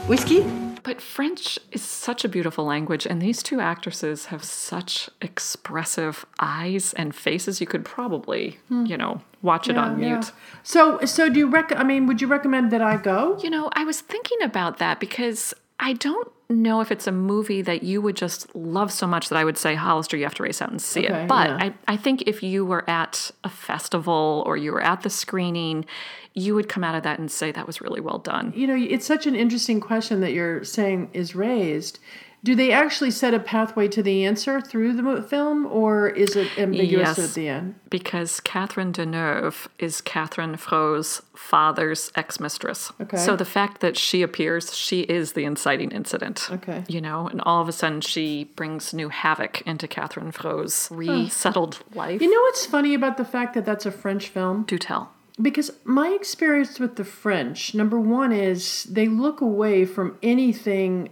Whisky 0.07 0.43
But 0.83 1.01
French 1.01 1.57
is 1.71 1.81
such 1.81 2.25
a 2.25 2.29
beautiful 2.29 2.65
language, 2.65 3.05
and 3.05 3.21
these 3.21 3.41
two 3.41 3.61
actresses 3.61 4.25
have 4.25 4.43
such 4.43 5.09
expressive 5.21 6.25
eyes 6.41 6.91
and 6.93 7.15
faces. 7.15 7.61
You 7.61 7.67
could 7.67 7.85
probably, 7.85 8.59
you 8.69 8.97
know, 8.97 9.21
watch 9.41 9.69
it 9.69 9.77
on 9.77 9.93
Hmm. 9.93 9.99
Mute. 10.01 10.09
yeah. 10.25 10.29
So, 10.63 10.99
so 11.05 11.29
do 11.29 11.39
you 11.39 11.47
rec? 11.47 11.71
I 11.73 11.83
mean, 11.83 12.05
would 12.07 12.21
you 12.21 12.27
recommend 12.27 12.69
that 12.71 12.81
I 12.81 12.97
go? 12.97 13.39
You 13.41 13.49
know, 13.49 13.69
I 13.73 13.85
was 13.85 14.01
thinking 14.01 14.41
about 14.41 14.77
that 14.79 14.99
because 14.99 15.53
I 15.79 15.93
don't 15.93 16.29
know 16.49 16.81
if 16.81 16.91
it's 16.91 17.07
a 17.07 17.11
movie 17.11 17.61
that 17.61 17.83
you 17.83 18.01
would 18.01 18.15
just 18.15 18.53
love 18.55 18.91
so 18.91 19.07
much 19.07 19.29
that 19.29 19.37
I 19.37 19.43
would 19.43 19.57
say, 19.57 19.75
Hollister, 19.75 20.17
you 20.17 20.23
have 20.23 20.35
to 20.35 20.43
race 20.43 20.61
out 20.61 20.69
and 20.69 20.81
see 20.81 21.05
Okay, 21.05 21.23
it. 21.23 21.27
But 21.27 21.49
yeah. 21.49 21.57
I, 21.61 21.73
I 21.93 21.97
think 21.97 22.23
if 22.23 22.43
you 22.43 22.65
were 22.65 22.87
at 22.89 23.31
a 23.43 23.49
festival 23.49 24.43
or 24.45 24.57
you 24.57 24.71
were 24.71 24.81
at 24.81 25.01
the 25.01 25.09
screening, 25.09 25.85
you 26.33 26.55
would 26.55 26.69
come 26.69 26.83
out 26.83 26.95
of 26.95 27.03
that 27.03 27.19
and 27.19 27.31
say 27.31 27.51
that 27.51 27.67
was 27.67 27.81
really 27.81 28.01
well 28.01 28.17
done. 28.17 28.53
You 28.55 28.67
know, 28.67 28.75
it's 28.75 29.05
such 29.05 29.27
an 29.27 29.35
interesting 29.35 29.79
question 29.79 30.21
that 30.21 30.33
you're 30.33 30.63
saying 30.63 31.09
is 31.13 31.35
raised. 31.35 31.99
Do 32.43 32.55
they 32.55 32.71
actually 32.73 33.11
set 33.11 33.33
a 33.33 33.39
pathway 33.39 33.87
to 33.87 34.03
the 34.03 34.25
answer 34.25 34.59
through 34.59 34.93
the 34.93 35.21
film, 35.21 35.65
or 35.65 36.09
is 36.09 36.35
it 36.35 36.49
ambiguous 36.57 37.17
Yes. 37.17 37.29
at 37.29 37.33
the 37.35 37.47
end? 37.47 37.75
Because 37.89 38.41
Catherine 38.41 38.91
Deneuve 38.91 39.67
is 39.79 40.01
Catherine 40.01 40.57
Frot's 40.57 41.21
father's 41.33 42.11
ex 42.15 42.41
mistress. 42.41 42.91
Okay. 42.99 43.15
So 43.15 43.37
the 43.37 43.45
fact 43.45 43.79
that 43.79 43.97
she 43.97 44.21
appears, 44.21 44.75
she 44.75 45.01
is 45.01 45.33
the 45.33 45.45
inciting 45.45 45.91
incident. 45.91 46.49
Okay. 46.51 46.83
You 46.89 46.99
know, 46.99 47.27
and 47.27 47.39
all 47.41 47.61
of 47.61 47.69
a 47.69 47.71
sudden 47.71 48.01
she 48.01 48.45
brings 48.55 48.93
new 48.93 49.07
havoc 49.07 49.61
into 49.61 49.87
Catherine 49.87 50.31
Frot's 50.33 50.89
resettled 50.91 51.79
life. 51.95 52.21
You 52.21 52.29
know 52.29 52.41
what's 52.41 52.65
funny 52.65 52.93
about 52.93 53.15
the 53.15 53.25
fact 53.25 53.53
that 53.53 53.65
that's 53.65 53.85
a 53.85 53.91
French 53.91 54.27
film? 54.27 54.63
Do 54.63 54.77
tell. 54.77 55.11
Because 55.41 55.71
my 55.83 56.09
experience 56.09 56.79
with 56.79 56.95
the 56.97 57.05
French, 57.05 57.73
number 57.73 57.99
one, 57.99 58.31
is 58.31 58.83
they 58.83 59.07
look 59.07 59.41
away 59.41 59.85
from 59.85 60.17
anything 60.21 61.09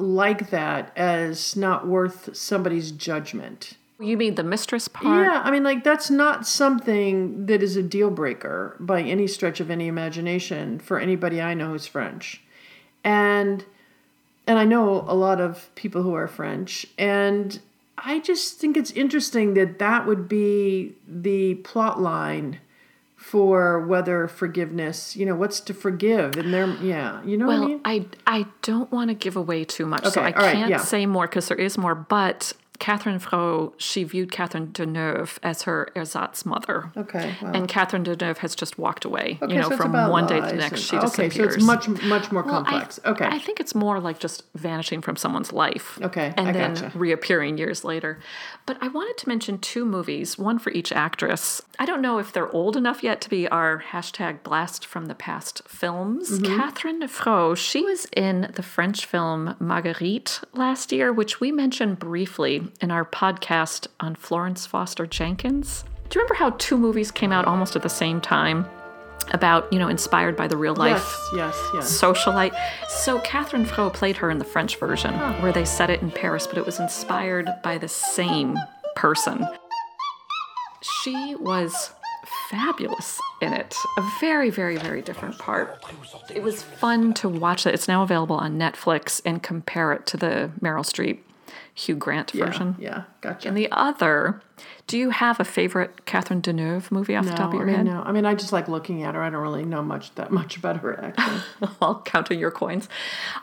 like 0.00 0.50
that 0.50 0.92
as 0.96 1.56
not 1.56 1.86
worth 1.86 2.36
somebody's 2.36 2.92
judgment. 2.92 3.74
You 4.00 4.16
mean 4.16 4.36
the 4.36 4.44
mistress 4.44 4.86
part? 4.86 5.26
Yeah, 5.26 5.42
I 5.44 5.50
mean, 5.50 5.64
like 5.64 5.82
that's 5.82 6.08
not 6.08 6.46
something 6.46 7.46
that 7.46 7.62
is 7.62 7.76
a 7.76 7.82
deal 7.82 8.10
breaker 8.10 8.76
by 8.78 9.02
any 9.02 9.26
stretch 9.26 9.58
of 9.58 9.70
any 9.70 9.88
imagination 9.88 10.78
for 10.78 11.00
anybody 11.00 11.40
I 11.40 11.54
know 11.54 11.70
who's 11.70 11.86
French, 11.86 12.40
and 13.02 13.64
and 14.46 14.58
I 14.58 14.64
know 14.64 15.04
a 15.08 15.14
lot 15.14 15.40
of 15.40 15.74
people 15.74 16.04
who 16.04 16.14
are 16.14 16.28
French, 16.28 16.86
and 16.96 17.58
I 17.96 18.20
just 18.20 18.58
think 18.58 18.76
it's 18.76 18.92
interesting 18.92 19.54
that 19.54 19.80
that 19.80 20.06
would 20.06 20.28
be 20.28 20.94
the 21.08 21.56
plot 21.56 22.00
line 22.00 22.60
for 23.18 23.84
whether 23.84 24.28
forgiveness, 24.28 25.16
you 25.16 25.26
know, 25.26 25.34
what's 25.34 25.58
to 25.60 25.74
forgive, 25.74 26.36
and 26.36 26.54
there, 26.54 26.68
yeah, 26.80 27.20
you 27.24 27.36
know 27.36 27.46
what 27.46 27.56
I 27.56 27.58
Well, 27.58 27.68
mean. 27.68 27.80
I 27.84 28.06
I 28.26 28.46
don't 28.62 28.90
want 28.92 29.10
to 29.10 29.14
give 29.14 29.36
away 29.36 29.64
too 29.64 29.86
much, 29.86 30.02
okay, 30.04 30.10
so 30.12 30.20
I 30.22 30.32
all 30.32 30.42
right, 30.42 30.54
can't 30.54 30.70
yeah. 30.70 30.78
say 30.78 31.04
more 31.04 31.26
because 31.26 31.48
there 31.48 31.58
is 31.58 31.76
more. 31.76 31.96
But 31.96 32.52
Catherine 32.78 33.18
Frot, 33.18 33.72
she 33.76 34.04
viewed 34.04 34.30
Catherine 34.30 34.68
Deneuve 34.68 35.38
as 35.42 35.62
her 35.62 35.88
ersatz 35.96 36.46
mother. 36.46 36.92
Okay, 36.96 37.34
wow. 37.42 37.50
And 37.52 37.68
Catherine 37.68 38.04
Deneuve 38.04 38.38
has 38.38 38.54
just 38.54 38.78
walked 38.78 39.04
away. 39.04 39.38
Okay, 39.42 39.52
you 39.54 39.58
know, 39.60 39.68
so 39.68 39.74
it's 39.74 39.82
from 39.82 39.90
about 39.90 40.12
one 40.12 40.26
day 40.26 40.40
to 40.40 40.46
the 40.46 40.52
next, 40.54 40.70
and- 40.72 40.80
she 40.80 40.96
okay, 40.96 41.28
disappears. 41.28 41.54
so 41.54 41.56
it's 41.56 41.64
much 41.64 41.88
much 42.04 42.30
more 42.32 42.42
Well, 42.44 42.54
I- 42.60 42.70
complex. 42.70 43.00
okay, 43.04 43.26
I 43.26 43.38
think 43.40 43.58
it's 43.58 43.74
more 43.74 43.98
like 44.00 44.20
just 44.20 44.44
vanishing 44.54 45.00
from 45.02 45.16
someone's 45.16 45.52
life. 45.52 45.98
Okay, 46.02 46.32
And 46.36 46.48
I 46.48 46.52
then 46.52 46.74
gotcha. 46.74 46.92
reappearing 46.94 47.58
years 47.58 47.84
later. 47.84 48.20
But 48.64 48.78
I 48.80 48.88
wanted 48.88 49.16
to 49.18 49.28
mention 49.28 49.58
two 49.58 49.84
movies, 49.84 50.38
one 50.38 50.58
for 50.58 50.70
each 50.70 50.92
actress. 50.92 51.60
I 51.78 51.84
don't 51.86 52.00
know 52.02 52.18
if 52.18 52.32
they're 52.32 52.50
old 52.52 52.76
enough 52.76 53.02
yet 53.02 53.20
to 53.22 53.30
be 53.30 53.48
our 53.48 53.82
hashtag 53.92 54.42
blast 54.42 54.86
from 54.86 55.06
the 55.06 55.14
past 55.14 55.62
films. 55.66 56.38
Mm-hmm. 56.40 56.56
Catherine 56.58 57.00
Frot, 57.02 57.56
she 57.56 57.82
was 57.82 58.06
in 58.16 58.50
the 58.54 58.62
French 58.62 59.04
film 59.06 59.56
Marguerite 59.58 60.40
last 60.52 60.92
year, 60.92 61.12
which 61.12 61.40
we 61.40 61.50
mentioned 61.50 61.98
briefly 61.98 62.67
in 62.80 62.90
our 62.90 63.04
podcast 63.04 63.86
on 64.00 64.14
Florence 64.14 64.66
Foster 64.66 65.06
Jenkins. 65.06 65.84
Do 66.08 66.18
you 66.18 66.22
remember 66.22 66.34
how 66.34 66.50
two 66.58 66.78
movies 66.78 67.10
came 67.10 67.32
out 67.32 67.44
almost 67.44 67.76
at 67.76 67.82
the 67.82 67.88
same 67.88 68.20
time? 68.20 68.66
About, 69.32 69.70
you 69.70 69.78
know, 69.78 69.88
inspired 69.88 70.36
by 70.36 70.48
the 70.48 70.56
real 70.56 70.74
life 70.74 71.16
yes, 71.34 71.54
yes, 71.54 71.70
yes. 71.74 72.00
socialite. 72.00 72.58
So 72.88 73.20
Catherine 73.20 73.66
Frot 73.66 73.92
played 73.92 74.16
her 74.16 74.30
in 74.30 74.38
the 74.38 74.44
French 74.44 74.76
version, 74.76 75.12
where 75.42 75.52
they 75.52 75.66
set 75.66 75.90
it 75.90 76.00
in 76.00 76.10
Paris, 76.10 76.46
but 76.46 76.56
it 76.56 76.64
was 76.64 76.80
inspired 76.80 77.46
by 77.62 77.76
the 77.76 77.88
same 77.88 78.56
person. 78.96 79.46
She 80.80 81.34
was 81.34 81.90
fabulous 82.50 83.20
in 83.42 83.52
it. 83.52 83.74
A 83.98 84.10
very, 84.20 84.50
very, 84.50 84.76
very 84.76 85.02
different 85.02 85.38
part. 85.38 85.84
It 86.34 86.42
was 86.42 86.62
fun 86.62 87.12
to 87.14 87.28
watch 87.28 87.64
that. 87.64 87.74
It's 87.74 87.88
now 87.88 88.02
available 88.02 88.36
on 88.36 88.58
Netflix 88.58 89.20
and 89.24 89.42
compare 89.42 89.92
it 89.92 90.06
to 90.06 90.16
the 90.16 90.50
Meryl 90.60 90.84
Streep 90.84 91.18
Hugh 91.78 91.94
Grant 91.94 92.34
Yeah, 92.34 92.46
version. 92.46 92.74
yeah, 92.78 93.04
gotcha. 93.20 93.46
And 93.46 93.56
the 93.56 93.68
other, 93.70 94.42
do 94.88 94.98
you 94.98 95.10
have 95.10 95.38
a 95.38 95.44
favorite 95.44 96.06
Catherine 96.06 96.42
Deneuve 96.42 96.90
movie 96.90 97.14
off 97.14 97.24
the 97.24 97.30
top 97.32 97.50
of 97.50 97.54
your 97.54 97.62
I 97.62 97.66
mean, 97.66 97.76
head? 97.76 97.86
no. 97.86 98.02
I 98.02 98.10
mean, 98.10 98.26
I 98.26 98.34
just 98.34 98.52
like 98.52 98.66
looking 98.66 99.04
at 99.04 99.14
her. 99.14 99.22
I 99.22 99.30
don't 99.30 99.40
really 99.42 99.64
know 99.64 99.80
much 99.82 100.12
that 100.16 100.32
much 100.32 100.56
about 100.56 100.78
her 100.78 100.98
acting. 101.04 101.68
while 101.78 102.02
counting 102.04 102.40
your 102.40 102.50
coins. 102.50 102.88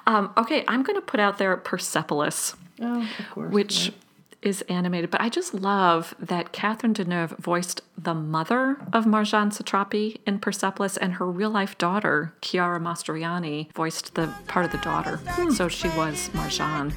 Um, 0.05 0.33
okay, 0.35 0.65
I'm 0.67 0.83
going 0.83 0.97
to 0.99 1.01
put 1.05 1.21
out 1.21 1.37
there 1.37 1.55
Persepolis, 1.55 2.55
oh, 2.81 3.01
of 3.19 3.29
course. 3.31 3.53
which 3.53 3.85
right. 3.85 3.95
is 4.41 4.61
animated, 4.63 5.11
but 5.11 5.21
I 5.21 5.29
just 5.29 5.53
love 5.53 6.13
that 6.19 6.51
Catherine 6.51 6.93
Deneuve 6.93 7.37
voiced 7.37 7.83
the 7.97 8.13
mother 8.13 8.77
of 8.91 9.05
Marjane 9.05 9.53
Satrapi 9.57 10.17
in 10.27 10.39
Persepolis, 10.39 10.97
and 10.97 11.13
her 11.13 11.25
real 11.25 11.51
life 11.51 11.77
daughter, 11.77 12.33
Chiara 12.41 12.81
Mastroianni, 12.81 13.71
voiced 13.73 14.15
the 14.15 14.33
part 14.47 14.65
of 14.65 14.73
the 14.73 14.77
daughter. 14.79 15.21
So 15.53 15.69
she 15.69 15.87
was 15.89 16.27
Marjane. 16.33 16.91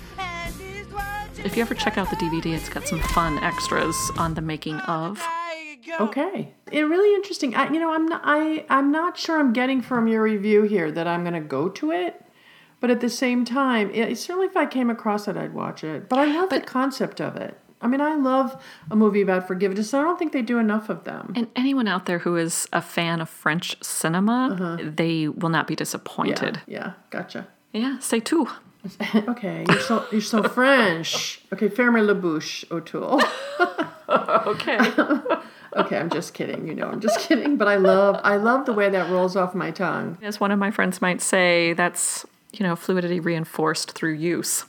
If 1.44 1.56
you 1.56 1.62
ever 1.62 1.74
check 1.74 1.96
out 1.98 2.10
the 2.10 2.16
DVD, 2.16 2.54
it's 2.54 2.68
got 2.68 2.86
some 2.86 3.00
fun 3.00 3.38
extras 3.42 3.96
on 4.18 4.34
the 4.34 4.40
making 4.42 4.76
of. 4.80 5.22
Okay, 6.00 6.52
it 6.70 6.82
really 6.82 7.14
interesting. 7.14 7.54
I, 7.54 7.72
you 7.72 7.80
know, 7.80 7.92
I'm 7.92 8.06
not. 8.06 8.20
I 8.24 8.66
I'm 8.68 8.92
not 8.92 9.16
sure 9.16 9.38
I'm 9.38 9.52
getting 9.52 9.80
from 9.80 10.06
your 10.06 10.22
review 10.22 10.62
here 10.62 10.92
that 10.92 11.06
I'm 11.06 11.22
going 11.22 11.34
to 11.34 11.40
go 11.40 11.68
to 11.70 11.92
it, 11.92 12.22
but 12.80 12.90
at 12.90 13.00
the 13.00 13.08
same 13.08 13.44
time, 13.44 13.90
it, 13.92 14.18
certainly 14.18 14.46
if 14.46 14.56
I 14.56 14.66
came 14.66 14.90
across 14.90 15.26
it, 15.28 15.36
I'd 15.36 15.54
watch 15.54 15.82
it. 15.82 16.08
But 16.08 16.18
I 16.18 16.26
love 16.26 16.50
the 16.50 16.60
concept 16.60 17.20
of 17.20 17.36
it. 17.36 17.58
I 17.80 17.86
mean, 17.86 18.00
I 18.00 18.16
love 18.16 18.62
a 18.90 18.96
movie 18.96 19.22
about 19.22 19.46
forgiveness. 19.46 19.94
I 19.94 20.02
don't 20.02 20.18
think 20.18 20.32
they 20.32 20.42
do 20.42 20.58
enough 20.58 20.88
of 20.88 21.04
them. 21.04 21.32
And 21.36 21.48
anyone 21.56 21.86
out 21.88 22.06
there 22.06 22.18
who 22.18 22.36
is 22.36 22.68
a 22.72 22.82
fan 22.82 23.20
of 23.20 23.28
French 23.30 23.82
cinema, 23.82 24.78
they 24.82 25.28
will 25.28 25.48
not 25.48 25.66
be 25.66 25.76
disappointed. 25.76 26.56
Uh-huh. 26.56 26.64
Yeah, 26.66 26.92
gotcha. 27.10 27.46
Yeah, 27.72 27.98
say 28.00 28.18
two. 28.20 28.48
Okay, 29.14 29.64
you're 29.68 29.80
so 29.80 30.04
you're 30.10 30.20
so 30.20 30.42
French. 30.42 31.40
Okay, 31.52 31.68
ferme 31.68 32.00
la 32.06 32.14
bouche, 32.14 32.64
O'Toole. 32.70 33.22
Okay. 34.08 34.78
Okay, 35.76 35.98
I'm 35.98 36.08
just 36.08 36.32
kidding. 36.32 36.66
You 36.66 36.74
know, 36.74 36.86
I'm 36.88 36.98
just 36.98 37.20
kidding. 37.20 37.56
But 37.58 37.68
I 37.68 37.76
love 37.76 38.18
I 38.24 38.36
love 38.36 38.64
the 38.64 38.72
way 38.72 38.88
that 38.88 39.10
rolls 39.10 39.36
off 39.36 39.54
my 39.54 39.70
tongue. 39.70 40.16
As 40.22 40.40
one 40.40 40.50
of 40.50 40.58
my 40.58 40.70
friends 40.70 41.02
might 41.02 41.20
say, 41.20 41.74
that's, 41.74 42.24
you 42.54 42.64
know, 42.66 42.74
fluidity 42.74 43.20
reinforced 43.20 43.92
through 43.92 44.14
use. 44.14 44.64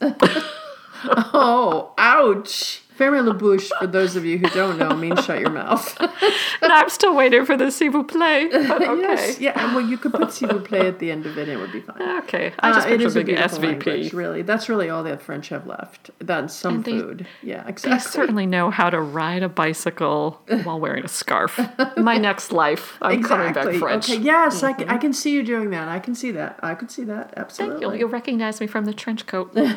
Oh, 1.05 1.93
ouch! 1.97 2.83
Ferme 2.99 3.25
la 3.25 3.31
bouche, 3.31 3.69
for 3.79 3.87
those 3.87 4.17
of 4.17 4.25
you 4.25 4.37
who 4.37 4.49
don't 4.49 4.77
know, 4.77 4.93
means 4.93 5.23
shut 5.23 5.39
your 5.39 5.51
mouth. 5.51 5.97
and 6.61 6.69
I'm 6.73 6.89
still 6.89 7.15
waiting 7.15 7.45
for 7.45 7.55
the 7.55 7.71
s'il 7.71 7.91
vous 7.93 8.03
plaît. 8.03 8.53
Okay. 8.53 8.99
yes, 8.99 9.39
yeah, 9.39 9.53
and 9.55 9.73
well, 9.73 9.85
you 9.87 9.97
could 9.97 10.11
put 10.11 10.33
s'il 10.33 10.49
vous 10.49 10.59
plaît 10.59 10.85
at 10.85 10.99
the 10.99 11.09
end 11.09 11.25
of 11.25 11.37
it, 11.37 11.47
and 11.47 11.51
it 11.57 11.61
would 11.61 11.71
be 11.71 11.79
fine. 11.79 12.01
Okay, 12.23 12.51
I 12.59 12.73
just 12.73 12.87
Uh, 12.87 12.91
it 12.91 13.01
is 13.01 13.15
a 13.15 13.19
big 13.19 13.27
beautiful 13.27 13.57
SVP. 13.59 13.63
language, 13.85 14.11
really. 14.13 14.41
That's 14.41 14.67
really 14.67 14.89
all 14.89 15.03
that 15.03 15.21
French 15.21 15.47
have 15.47 15.65
left. 15.65 16.11
That's 16.19 16.53
some 16.53 16.81
they- 16.81 16.91
food. 16.91 17.25
Yeah, 17.41 17.63
They 17.63 17.69
exactly. 17.69 17.99
certainly 18.11 18.45
know 18.45 18.69
how 18.69 18.89
to 18.89 18.99
ride 18.99 19.43
a 19.43 19.49
bicycle 19.49 20.41
while 20.65 20.81
wearing 20.81 21.05
a 21.05 21.07
scarf. 21.07 21.57
My 21.95 22.17
next 22.17 22.51
life, 22.51 22.97
I'm 23.01 23.23
coming 23.23 23.53
back 23.53 23.73
French. 23.75 24.09
Okay, 24.09 24.19
yes, 24.21 24.61
I, 24.61 24.73
can, 24.73 24.89
I 24.89 24.97
can 24.97 25.13
see 25.13 25.31
you 25.31 25.43
doing 25.43 25.69
that. 25.69 25.87
I 25.87 25.99
can 25.99 26.15
see 26.15 26.31
that. 26.31 26.59
I 26.61 26.75
could 26.75 26.91
see 26.91 27.05
that. 27.05 27.33
Absolutely. 27.37 27.79
You'll, 27.79 27.95
you'll 27.95 28.09
recognize 28.09 28.59
me 28.59 28.67
from 28.67 28.83
the 28.83 28.93
trench 28.93 29.25
coat. 29.25 29.55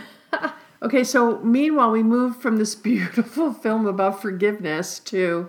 Okay, 0.82 1.04
so 1.04 1.38
meanwhile, 1.38 1.92
we 1.92 2.02
move 2.02 2.36
from 2.36 2.56
this 2.56 2.74
beautiful 2.90 3.52
film 3.52 3.86
about 3.86 4.20
forgiveness 4.20 4.98
to 5.00 5.48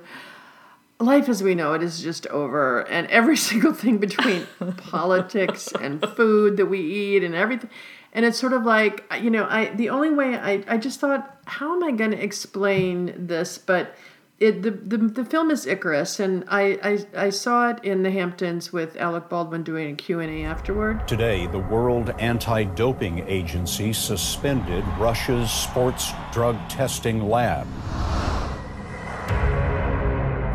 life 1.00 1.28
as 1.28 1.42
we 1.42 1.56
know 1.56 1.74
it 1.74 1.82
is 1.82 2.02
just 2.02 2.28
over, 2.28 2.82
and 2.82 3.08
every 3.08 3.36
single 3.50 3.74
thing 3.74 3.98
between 3.98 4.46
politics 4.78 5.72
and 5.82 6.06
food 6.16 6.58
that 6.58 6.68
we 6.68 6.80
eat 6.80 7.24
and 7.24 7.34
everything. 7.34 7.72
And 8.16 8.26
it's 8.26 8.38
sort 8.38 8.54
of 8.54 8.64
like, 8.64 9.12
you 9.20 9.32
know, 9.32 9.46
I 9.50 9.74
the 9.74 9.90
only 9.90 10.12
way 10.12 10.38
I, 10.38 10.64
I 10.68 10.78
just 10.78 11.00
thought, 11.00 11.36
how 11.46 11.74
am 11.74 11.84
I 11.84 11.92
going 11.92 12.12
to 12.12 12.24
explain 12.24 13.16
this? 13.18 13.58
But 13.58 13.96
it 14.40 14.62
the, 14.64 14.72
the 14.72 14.98
the 14.98 15.26
film 15.26 15.52
is 15.52 15.66
Icarus, 15.66 16.20
and 16.20 16.44
I, 16.48 17.06
I 17.16 17.26
I 17.26 17.30
saw 17.30 17.70
it 17.70 17.84
in 17.84 18.04
the 18.04 18.12
Hamptons 18.12 18.74
with 18.74 18.98
Alec 18.98 19.30
Baldwin 19.30 19.64
doing 19.64 19.94
a 19.94 19.96
Q 19.96 20.20
and 20.20 20.32
A 20.32 20.44
afterward. 20.44 21.08
Today, 21.08 21.48
the 21.48 21.60
World 21.60 22.10
Anti 22.20 22.64
Doping 22.64 23.20
Agency 23.28 23.94
suspended 23.94 24.84
Russia's 24.98 25.52
sports 25.52 26.12
drug 26.32 26.58
testing 26.70 27.30
lab. 27.30 27.68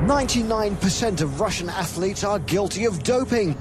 99% 0.09 1.21
of 1.21 1.39
Russian 1.39 1.69
athletes 1.69 2.25
are 2.25 2.39
guilty 2.39 2.87
of 2.87 3.03
doping. 3.03 3.55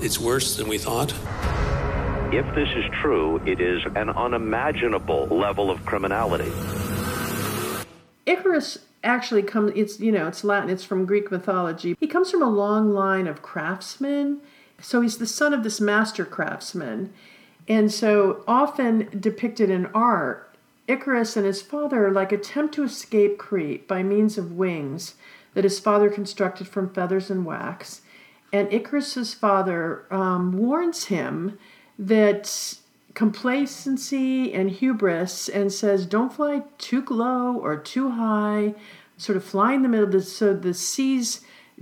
It's 0.00 0.18
worse 0.18 0.56
than 0.56 0.68
we 0.68 0.78
thought. 0.78 1.12
If 2.32 2.46
this 2.54 2.68
is 2.70 2.84
true, 3.02 3.36
it 3.44 3.60
is 3.60 3.82
an 3.94 4.08
unimaginable 4.10 5.26
level 5.26 5.70
of 5.70 5.84
criminality. 5.84 6.50
Icarus 8.24 8.78
actually 9.04 9.42
comes 9.42 9.72
it's 9.74 10.00
you 10.00 10.12
know 10.12 10.26
it's 10.26 10.44
Latin 10.44 10.70
it's 10.70 10.84
from 10.84 11.06
Greek 11.06 11.30
mythology. 11.30 11.96
He 12.00 12.06
comes 12.06 12.30
from 12.30 12.42
a 12.42 12.50
long 12.50 12.92
line 12.92 13.26
of 13.26 13.42
craftsmen. 13.42 14.40
So 14.80 15.00
he's 15.00 15.18
the 15.18 15.26
son 15.26 15.52
of 15.52 15.64
this 15.64 15.80
master 15.80 16.24
craftsman. 16.24 17.12
And 17.66 17.92
so 17.92 18.44
often 18.46 19.08
depicted 19.18 19.70
in 19.70 19.86
art, 19.86 20.54
Icarus 20.86 21.36
and 21.36 21.44
his 21.44 21.60
father 21.60 22.10
like 22.10 22.32
attempt 22.32 22.74
to 22.74 22.84
escape 22.84 23.38
Crete 23.38 23.86
by 23.86 24.02
means 24.02 24.38
of 24.38 24.52
wings 24.52 25.14
that 25.54 25.64
his 25.64 25.78
father 25.78 26.08
constructed 26.08 26.68
from 26.68 26.92
feathers 26.94 27.30
and 27.30 27.44
wax. 27.44 28.00
And 28.52 28.72
Icarus's 28.72 29.34
father 29.34 30.06
um, 30.10 30.56
warns 30.56 31.06
him 31.06 31.58
that 31.98 32.76
complacency 33.18 34.54
and 34.54 34.70
hubris 34.70 35.48
and 35.48 35.72
says 35.72 36.06
don't 36.06 36.32
fly 36.32 36.62
too 36.78 37.04
low 37.10 37.56
or 37.56 37.76
too 37.76 38.10
high. 38.10 38.72
Sort 39.16 39.36
of 39.36 39.42
fly 39.42 39.72
in 39.72 39.82
the 39.82 39.88
middle 39.88 40.08
the, 40.08 40.22
so 40.22 40.54
the 40.54 40.72
sea's 40.72 41.40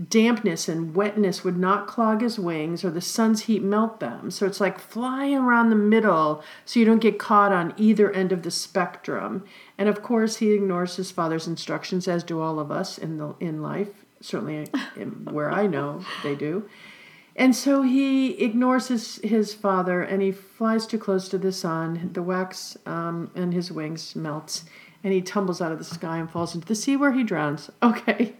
dampness 0.08 0.66
and 0.66 0.94
wetness 0.94 1.44
would 1.44 1.58
not 1.58 1.86
clog 1.86 2.22
his 2.22 2.38
wings 2.38 2.82
or 2.82 2.90
the 2.90 3.02
sun's 3.02 3.42
heat 3.42 3.62
melt 3.62 4.00
them. 4.00 4.30
So 4.30 4.46
it's 4.46 4.62
like 4.62 4.78
fly 4.78 5.30
around 5.34 5.68
the 5.68 5.76
middle 5.76 6.42
so 6.64 6.80
you 6.80 6.86
don't 6.86 7.02
get 7.02 7.18
caught 7.18 7.52
on 7.52 7.74
either 7.76 8.10
end 8.12 8.32
of 8.32 8.42
the 8.42 8.50
spectrum. 8.50 9.44
And 9.76 9.90
of 9.90 10.02
course 10.02 10.36
he 10.36 10.52
ignores 10.52 10.96
his 10.96 11.10
father's 11.10 11.46
instructions 11.46 12.08
as 12.08 12.24
do 12.24 12.40
all 12.40 12.58
of 12.58 12.70
us 12.70 12.96
in 12.96 13.18
the 13.18 13.34
in 13.40 13.60
life 13.60 14.06
certainly 14.22 14.66
in, 14.96 15.10
where 15.26 15.50
i 15.50 15.66
know 15.66 16.02
they 16.22 16.34
do 16.34 16.66
and 17.36 17.54
so 17.54 17.82
he 17.82 18.42
ignores 18.42 18.88
his, 18.88 19.16
his 19.22 19.52
father 19.52 20.02
and 20.02 20.22
he 20.22 20.32
flies 20.32 20.86
too 20.86 20.98
close 20.98 21.28
to 21.28 21.38
the 21.38 21.52
sun. 21.52 22.10
The 22.12 22.22
wax 22.22 22.76
um, 22.86 23.30
and 23.34 23.52
his 23.52 23.70
wings 23.70 24.16
melts 24.16 24.64
and 25.04 25.12
he 25.12 25.20
tumbles 25.20 25.60
out 25.60 25.70
of 25.70 25.78
the 25.78 25.84
sky 25.84 26.18
and 26.18 26.28
falls 26.28 26.54
into 26.54 26.66
the 26.66 26.74
sea 26.74 26.96
where 26.96 27.12
he 27.12 27.22
drowns. 27.22 27.70
Okay. 27.82 28.34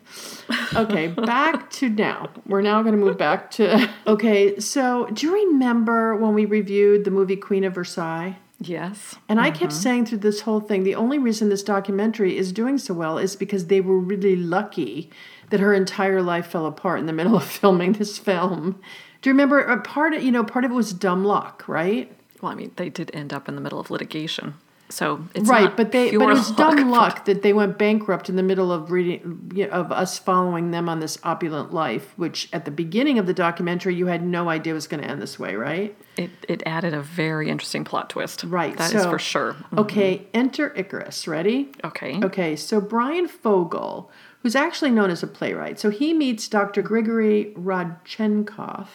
Okay, 0.75 1.09
back 1.09 1.71
to 1.71 1.89
now. 1.89 2.31
We're 2.47 2.63
now 2.63 2.83
going 2.83 2.99
to 2.99 3.01
move 3.01 3.17
back 3.19 3.51
to. 3.53 3.89
Okay, 4.07 4.59
so 4.59 5.07
do 5.13 5.27
you 5.27 5.35
remember 5.35 6.17
when 6.17 6.35
we 6.35 6.45
reviewed 6.45 7.05
the 7.05 7.11
movie 7.11 7.37
Queen 7.37 7.65
of 7.65 7.75
Versailles? 7.75 8.37
Yes. 8.59 9.17
And 9.29 9.39
I 9.41 9.51
kept 9.51 9.73
saying 9.73 10.07
through 10.07 10.19
this 10.19 10.41
whole 10.41 10.61
thing, 10.61 10.83
the 10.83 10.95
only 10.95 11.19
reason 11.19 11.51
this 11.51 11.63
documentary 11.63 12.37
is 12.39 12.53
doing 12.53 12.79
so 12.79 12.95
well 12.95 13.19
is 13.19 13.37
because 13.37 13.67
they 13.67 13.81
were 13.81 13.99
really 13.99 14.37
lucky 14.37 15.11
that 15.51 15.61
her 15.61 15.73
entire 15.75 16.23
life 16.23 16.47
fell 16.49 16.67
apart 16.67 16.99
in 17.01 17.07
the 17.07 17.13
middle 17.13 17.37
of 17.37 17.45
filming 17.61 17.93
this 17.95 18.19
film. 18.19 18.81
Do 19.23 19.31
you 19.31 19.35
remember 19.35 19.61
a 19.61 19.81
part 19.81 20.13
of 20.15 20.23
you 20.23 20.31
know 20.31 20.45
part 20.45 20.65
of 20.65 20.71
it 20.71 20.75
was 20.75 20.93
dumb 20.93 21.25
luck, 21.25 21.65
right? 21.67 22.13
Well, 22.41 22.53
I 22.53 22.55
mean, 22.55 22.73
they 22.77 22.89
did 22.91 23.11
end 23.15 23.33
up 23.33 23.49
in 23.49 23.55
the 23.55 23.61
middle 23.63 23.81
of 23.81 23.91
litigation, 23.91 24.55
so 24.91 25.25
it's 25.35 25.49
right, 25.49 25.75
but 25.75 25.91
they 25.91 26.11
but 26.17 26.23
it 26.23 26.27
was 26.27 26.51
luck, 26.59 26.77
dumb 26.77 26.91
luck 26.91 27.25
that 27.25 27.43
they 27.43 27.53
went 27.55 27.79
bankrupt 27.79 28.29
in 28.29 28.37
the 28.37 28.43
middle 28.43 28.71
of 28.71 28.91
reading 28.91 29.51
you 29.55 29.67
know, 29.67 29.73
of 29.73 29.91
us 29.91 30.19
following 30.19 30.71
them 30.71 30.89
on 30.89 31.01
this 31.01 31.19
opulent 31.25 31.73
life, 31.73 32.13
which 32.17 32.49
at 32.53 32.67
the 32.67 32.71
beginning 32.71 33.19
of 33.19 33.27
the 33.27 33.33
documentary 33.33 33.95
you 33.95 34.07
had 34.07 34.23
no 34.25 34.49
idea 34.51 34.75
was 34.75 34.87
going 34.87 35.03
to 35.03 35.09
end 35.11 35.21
this 35.23 35.39
way, 35.39 35.55
right? 35.57 35.97
It 36.19 36.31
it 36.47 36.63
added 36.67 36.93
a 36.93 37.01
very 37.03 37.49
interesting 37.49 37.85
plot 37.85 38.11
twist. 38.11 38.45
Right, 38.45 38.77
that 38.77 38.95
is 38.95 39.03
so- 39.03 39.11
for 39.11 39.19
sure. 39.19 39.55
Mhm. 39.73 39.79
Okay, 39.79 40.27
enter 40.35 40.73
Icarus. 40.77 41.27
Ready? 41.27 41.73
Okay. 41.83 42.21
Okay, 42.23 42.55
so 42.55 42.81
Bryan 42.83 43.29
Fogel, 43.29 44.11
who's 44.47 44.55
actually 44.55 44.93
known 44.93 45.11
as 45.11 45.25
a 45.25 45.27
playwright, 45.27 45.77
so 45.77 45.91
he 45.91 46.15
meets 46.15 46.47
Dr. 46.47 46.81
Grigory 46.81 47.53
Rodchenkov, 47.57 48.87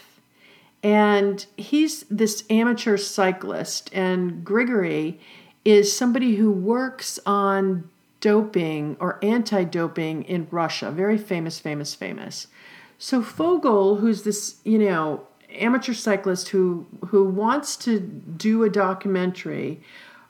and 0.81 1.45
he's 1.57 2.03
this 2.03 2.45
amateur 2.49 2.95
cyclist, 2.95 3.89
and 3.93 4.45
Grigory 4.45 5.19
is 5.65 5.93
somebody 5.93 6.37
who 6.37 6.49
works 6.49 7.19
on 7.25 7.89
doping 8.21 8.95
or 9.01 9.19
anti-doping 9.21 10.23
in 10.23 10.47
Russia. 10.51 10.89
Very 10.89 11.17
famous, 11.17 11.59
famous, 11.59 11.93
famous. 11.93 12.47
So 12.97 13.21
Fogel, 13.21 13.97
who's 13.97 14.23
this, 14.23 14.61
you 14.63 14.79
know, 14.79 15.27
amateur 15.49 15.93
cyclist 15.93 16.47
who 16.47 16.87
who 17.07 17.25
wants 17.25 17.75
to 17.75 17.99
do 17.99 18.63
a 18.63 18.69
documentary 18.69 19.81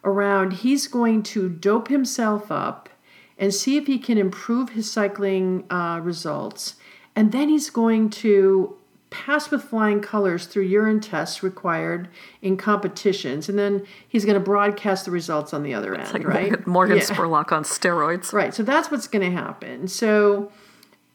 around 0.03 0.51
he's 0.51 0.87
going 0.87 1.21
to 1.21 1.47
dope 1.47 1.89
himself 1.89 2.51
up 2.51 2.89
and 3.37 3.53
see 3.53 3.77
if 3.77 3.87
he 3.87 3.97
can 3.97 4.17
improve 4.17 4.69
his 4.69 4.91
cycling 4.91 5.65
uh, 5.69 5.99
results 6.01 6.75
and 7.15 7.31
then 7.31 7.49
he's 7.49 7.69
going 7.69 8.09
to 8.09 8.75
pass 9.09 9.51
with 9.51 9.61
flying 9.61 9.99
colors 9.99 10.45
through 10.45 10.63
urine 10.63 11.01
tests 11.01 11.43
required 11.43 12.07
in 12.41 12.55
competitions 12.55 13.49
and 13.49 13.59
then 13.59 13.85
he's 14.07 14.23
going 14.23 14.35
to 14.35 14.39
broadcast 14.39 15.03
the 15.03 15.11
results 15.11 15.53
on 15.53 15.63
the 15.63 15.73
other 15.73 15.93
end 15.93 16.13
like 16.13 16.25
right 16.25 16.49
Morgan, 16.49 16.63
Morgan 16.71 16.97
Yeah. 16.97 17.03
Spurlock 17.03 17.51
on 17.51 17.63
steroids. 17.63 18.31
Right. 18.31 18.53
So 18.53 18.63
that's 18.63 18.89
what's 18.89 19.07
going 19.07 19.29
to 19.29 19.35
happen. 19.35 19.89
So 19.89 20.49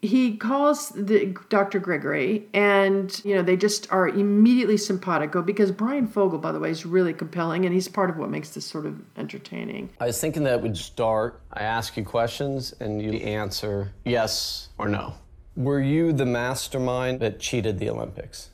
he 0.01 0.37
calls 0.37 0.89
the 0.89 1.35
Dr. 1.49 1.79
Gregory, 1.79 2.47
and 2.53 3.19
you 3.25 3.35
know 3.35 3.41
they 3.41 3.57
just 3.57 3.91
are 3.91 4.07
immediately 4.07 4.77
simpatico 4.77 5.41
because 5.41 5.71
Bryan 5.71 6.07
Fogel, 6.07 6.37
by 6.37 6.51
the 6.51 6.59
way, 6.59 6.69
is 6.69 6.85
really 6.85 7.13
compelling, 7.13 7.65
and 7.65 7.73
he's 7.73 7.87
part 7.87 8.09
of 8.09 8.17
what 8.17 8.29
makes 8.29 8.51
this 8.51 8.65
sort 8.65 8.85
of 8.85 8.99
entertaining. 9.17 9.89
I 9.99 10.07
was 10.07 10.21
thinking 10.21 10.43
that 10.43 10.55
it 10.55 10.61
would 10.61 10.77
start. 10.77 11.41
I 11.53 11.63
ask 11.63 11.97
you 11.97 12.05
questions 12.05 12.73
and 12.79 13.01
you 13.01 13.13
answer 13.13 13.91
yes 14.05 14.69
or 14.77 14.87
no. 14.87 15.15
Were 15.55 15.81
you 15.81 16.13
the 16.13 16.25
mastermind 16.25 17.19
that 17.21 17.39
cheated 17.39 17.79
the 17.79 17.89
Olympics? 17.89 18.51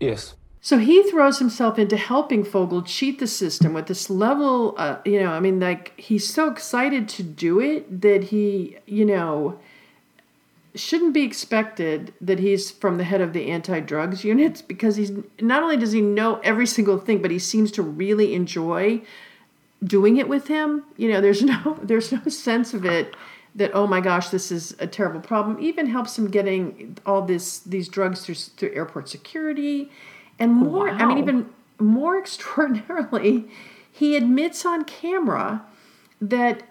Yes. 0.00 0.34
So 0.62 0.78
he 0.78 1.08
throws 1.08 1.38
himself 1.38 1.78
into 1.78 1.96
helping 1.96 2.44
Fogel 2.44 2.82
cheat 2.82 3.18
the 3.18 3.26
system 3.26 3.72
with 3.72 3.86
this 3.86 4.10
level, 4.10 4.74
uh, 4.76 4.98
you 5.06 5.18
know, 5.20 5.30
I 5.30 5.40
mean, 5.40 5.58
like 5.58 5.98
he's 5.98 6.28
so 6.28 6.50
excited 6.50 7.08
to 7.10 7.22
do 7.22 7.60
it 7.60 8.02
that 8.02 8.24
he, 8.24 8.76
you 8.84 9.06
know, 9.06 9.58
shouldn't 10.74 11.12
be 11.12 11.22
expected 11.22 12.14
that 12.20 12.38
he's 12.38 12.70
from 12.70 12.96
the 12.98 13.04
head 13.04 13.20
of 13.20 13.32
the 13.32 13.50
anti-drugs 13.50 14.24
units 14.24 14.62
because 14.62 14.96
he's 14.96 15.12
not 15.40 15.62
only 15.62 15.76
does 15.76 15.92
he 15.92 16.00
know 16.00 16.36
every 16.44 16.66
single 16.66 16.98
thing, 16.98 17.20
but 17.20 17.30
he 17.30 17.38
seems 17.38 17.72
to 17.72 17.82
really 17.82 18.34
enjoy 18.34 19.02
doing 19.82 20.16
it 20.16 20.28
with 20.28 20.46
him. 20.48 20.84
You 20.96 21.12
know, 21.12 21.20
there's 21.20 21.42
no 21.44 21.78
there's 21.82 22.12
no 22.12 22.22
sense 22.28 22.74
of 22.74 22.84
it 22.84 23.14
that 23.54 23.72
oh 23.74 23.86
my 23.86 24.00
gosh, 24.00 24.28
this 24.28 24.52
is 24.52 24.76
a 24.78 24.86
terrible 24.86 25.20
problem. 25.20 25.58
Even 25.60 25.86
helps 25.86 26.16
him 26.16 26.30
getting 26.30 26.96
all 27.04 27.22
this 27.22 27.60
these 27.60 27.88
drugs 27.88 28.24
through 28.24 28.36
through 28.36 28.72
airport 28.72 29.08
security, 29.08 29.90
and 30.38 30.52
oh, 30.52 30.54
more. 30.54 30.90
I 30.90 31.04
mean, 31.04 31.18
even 31.18 31.50
more 31.78 32.18
extraordinarily, 32.22 33.50
he 33.90 34.16
admits 34.16 34.64
on 34.64 34.84
camera 34.84 35.64
that 36.20 36.62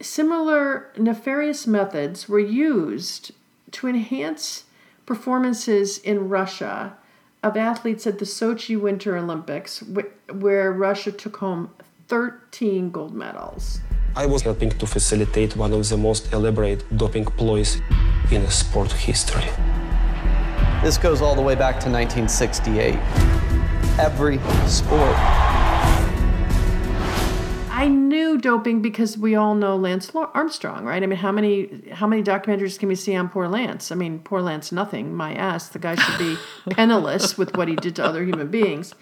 similar 0.00 0.90
nefarious 0.98 1.66
methods 1.66 2.28
were 2.28 2.40
used 2.40 3.30
to 3.74 3.88
enhance 3.88 4.64
performances 5.06 5.98
in 5.98 6.28
Russia 6.28 6.96
of 7.42 7.56
athletes 7.56 8.06
at 8.06 8.18
the 8.18 8.24
Sochi 8.24 8.80
Winter 8.80 9.16
Olympics, 9.16 9.82
wh- 9.94 10.42
where 10.42 10.72
Russia 10.72 11.12
took 11.12 11.36
home 11.36 11.70
13 12.08 12.90
gold 12.90 13.14
medals. 13.14 13.80
I 14.16 14.26
was 14.26 14.42
helping 14.42 14.70
to 14.70 14.86
facilitate 14.86 15.56
one 15.56 15.72
of 15.72 15.88
the 15.88 15.96
most 15.96 16.32
elaborate 16.32 16.84
doping 16.96 17.24
ploys 17.24 17.80
in 18.30 18.48
sport 18.48 18.92
history. 18.92 19.48
This 20.82 20.96
goes 20.98 21.20
all 21.20 21.34
the 21.34 21.42
way 21.42 21.54
back 21.54 21.80
to 21.80 21.90
1968. 21.90 22.94
Every 23.98 24.38
sport. 24.66 25.43
Doping 28.38 28.82
because 28.82 29.16
we 29.16 29.34
all 29.34 29.54
know 29.54 29.76
Lance 29.76 30.10
Armstrong, 30.14 30.84
right? 30.84 31.02
I 31.02 31.06
mean, 31.06 31.18
how 31.18 31.32
many 31.32 31.90
how 31.92 32.06
many 32.06 32.22
documentaries 32.22 32.78
can 32.78 32.88
we 32.88 32.94
see 32.94 33.14
on 33.14 33.28
poor 33.28 33.48
Lance? 33.48 33.90
I 33.90 33.94
mean, 33.94 34.20
poor 34.20 34.40
Lance, 34.40 34.72
nothing. 34.72 35.14
My 35.14 35.34
ass, 35.34 35.68
the 35.68 35.78
guy 35.78 35.94
should 35.94 36.18
be 36.18 36.36
penniless 36.70 37.36
with 37.38 37.56
what 37.56 37.68
he 37.68 37.76
did 37.76 37.96
to 37.96 38.04
other 38.04 38.24
human 38.24 38.48
beings. 38.48 38.94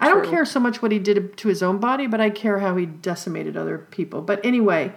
I 0.00 0.08
don't 0.08 0.28
care 0.28 0.44
so 0.44 0.60
much 0.60 0.82
what 0.82 0.92
he 0.92 0.98
did 0.98 1.36
to 1.36 1.48
his 1.48 1.62
own 1.62 1.78
body, 1.78 2.06
but 2.06 2.20
I 2.20 2.30
care 2.30 2.58
how 2.58 2.76
he 2.76 2.86
decimated 2.86 3.56
other 3.56 3.78
people. 3.78 4.22
But 4.22 4.44
anyway, 4.44 4.92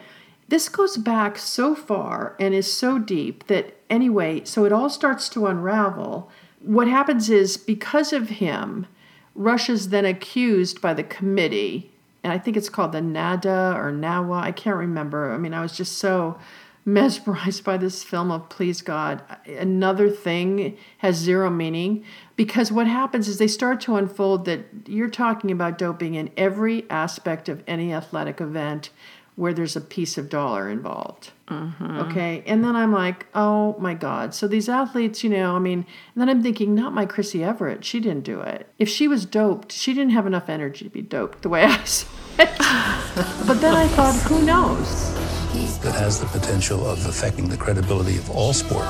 this 0.48 0.68
goes 0.68 0.98
back 0.98 1.38
so 1.38 1.74
far 1.76 2.36
and 2.40 2.54
is 2.54 2.72
so 2.72 3.00
deep 3.00 3.48
that 3.48 3.78
anyway, 3.90 4.44
so 4.44 4.66
it 4.66 4.74
all 4.74 4.90
starts 4.90 5.30
to 5.30 5.48
unravel. 5.48 6.30
What 6.60 6.88
happens 6.88 7.30
is 7.30 7.58
because 7.58 8.12
of 8.12 8.30
him, 8.30 8.88
Russia's 9.34 9.90
then 9.90 10.06
accused 10.06 10.82
by 10.82 10.94
the 10.94 11.04
committee 11.04 11.92
I 12.24 12.38
think 12.38 12.58
it's 12.58 12.70
called 12.70 12.92
the 12.92 13.02
Nada 13.02 13.74
or 13.76 13.92
Nawa. 13.92 14.42
I 14.42 14.52
can't 14.52 14.78
remember. 14.78 15.32
I 15.32 15.38
mean, 15.38 15.54
I 15.54 15.62
was 15.62 15.76
just 15.76 15.98
so 15.98 16.38
mesmerized 16.86 17.64
by 17.64 17.78
this 17.78 18.04
film 18.04 18.32
of 18.32 18.50
Please 18.50 18.82
God. 18.82 19.22
Another 19.46 20.10
thing 20.10 20.78
has 21.00 21.16
zero 21.16 21.50
meaning 21.50 22.04
because 22.36 22.72
what 22.72 22.88
happens 22.88 23.28
is 23.28 23.38
they 23.38 23.48
start 23.48 23.80
to 23.82 23.96
unfold 23.96 24.46
that 24.46 24.66
you're 24.88 25.10
talking 25.10 25.52
about 25.52 25.78
doping 25.78 26.16
in 26.16 26.32
every 26.36 26.90
aspect 26.90 27.48
of 27.50 27.64
any 27.68 27.94
athletic 27.94 28.42
event 28.42 28.90
where 29.36 29.54
there's 29.54 29.76
a 29.76 29.82
piece 29.82 30.18
of 30.18 30.30
dollar 30.30 30.70
involved. 30.70 31.32
Mm-hmm. 31.48 32.00
Okay. 32.00 32.44
And 32.46 32.64
then 32.64 32.76
I'm 32.76 32.92
like, 32.92 33.28
oh 33.34 33.76
my 33.80 33.94
God. 33.94 34.34
So 34.34 34.48
these 34.48 34.70
athletes, 34.70 35.24
you 35.24 35.30
know, 35.30 35.56
I 35.56 35.60
mean, 35.60 35.86
and 36.14 36.22
then 36.22 36.30
I'm 36.30 36.44
thinking, 36.44 36.76
not 36.76 36.94
my 36.94 37.06
Chrissy 37.06 37.44
Everett. 37.44 37.84
She 37.84 38.00
didn't 38.00 38.24
do 38.24 38.42
it. 38.42 38.68
If 38.78 38.90
she 38.90 39.08
was 39.08 39.26
doped, 39.26 39.72
she 39.72 39.94
didn't 39.94 40.12
have 40.12 40.28
enough 40.28 40.50
energy 40.50 40.86
to 40.86 40.92
be 40.92 41.02
doped 41.02 41.42
the 41.42 41.50
way 41.50 41.64
I 41.66 41.84
saw 41.84 42.08
it. 42.40 42.50
but 43.48 43.56
then 43.56 43.76
I 43.76 43.88
thought, 43.88 44.16
who 44.24 44.44
knows? 44.46 45.12
That 45.82 45.96
has 45.96 46.20
the 46.20 46.28
potential 46.28 46.86
of 46.86 47.04
affecting 47.08 47.50
the 47.50 47.58
credibility 47.58 48.18
of 48.18 48.30
all 48.30 48.54
sport. 48.54 48.86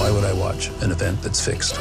Why 0.00 0.10
would 0.10 0.24
I 0.24 0.32
watch 0.32 0.70
an 0.80 0.90
event 0.90 1.20
that's 1.20 1.44
fixed? 1.44 1.78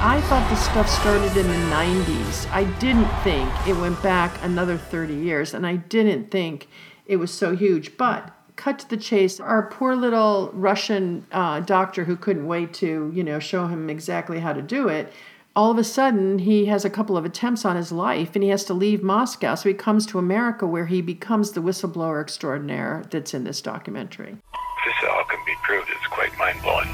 I 0.00 0.20
thought 0.22 0.48
this 0.48 0.64
stuff 0.64 0.88
started 0.88 1.36
in 1.36 1.48
the 1.48 1.74
90s. 1.74 2.48
I 2.52 2.62
didn't 2.78 3.08
think 3.24 3.50
it 3.66 3.76
went 3.76 4.00
back 4.00 4.38
another 4.44 4.78
30 4.78 5.12
years, 5.12 5.54
and 5.54 5.66
I 5.66 5.74
didn't 5.74 6.30
think 6.30 6.68
it 7.06 7.16
was 7.16 7.32
so 7.32 7.56
huge. 7.56 7.96
But 7.96 8.32
cut 8.54 8.78
to 8.78 8.88
the 8.88 8.96
chase, 8.96 9.40
our 9.40 9.68
poor 9.70 9.96
little 9.96 10.52
Russian 10.54 11.26
uh, 11.32 11.60
doctor 11.60 12.04
who 12.04 12.14
couldn't 12.14 12.46
wait 12.46 12.72
to, 12.74 13.10
you 13.12 13.24
know, 13.24 13.40
show 13.40 13.66
him 13.66 13.90
exactly 13.90 14.38
how 14.38 14.52
to 14.52 14.62
do 14.62 14.86
it. 14.86 15.12
All 15.56 15.72
of 15.72 15.78
a 15.78 15.84
sudden, 15.84 16.38
he 16.38 16.66
has 16.66 16.84
a 16.84 16.90
couple 16.90 17.16
of 17.16 17.24
attempts 17.24 17.64
on 17.64 17.74
his 17.74 17.90
life 17.90 18.36
and 18.36 18.44
he 18.44 18.50
has 18.50 18.64
to 18.66 18.74
leave 18.74 19.02
Moscow. 19.02 19.56
So 19.56 19.68
he 19.68 19.74
comes 19.74 20.06
to 20.06 20.20
America 20.20 20.64
where 20.64 20.86
he 20.86 21.02
becomes 21.02 21.50
the 21.52 21.60
whistleblower 21.60 22.20
extraordinaire 22.20 23.04
that's 23.10 23.34
in 23.34 23.42
this 23.42 23.60
documentary. 23.60 24.36
This 24.86 25.10
all 25.10 25.24
can 25.24 25.40
be 25.44 25.54
proved, 25.64 25.88
it's 25.90 26.06
quite 26.06 26.38
mind 26.38 26.62
blowing. 26.62 26.88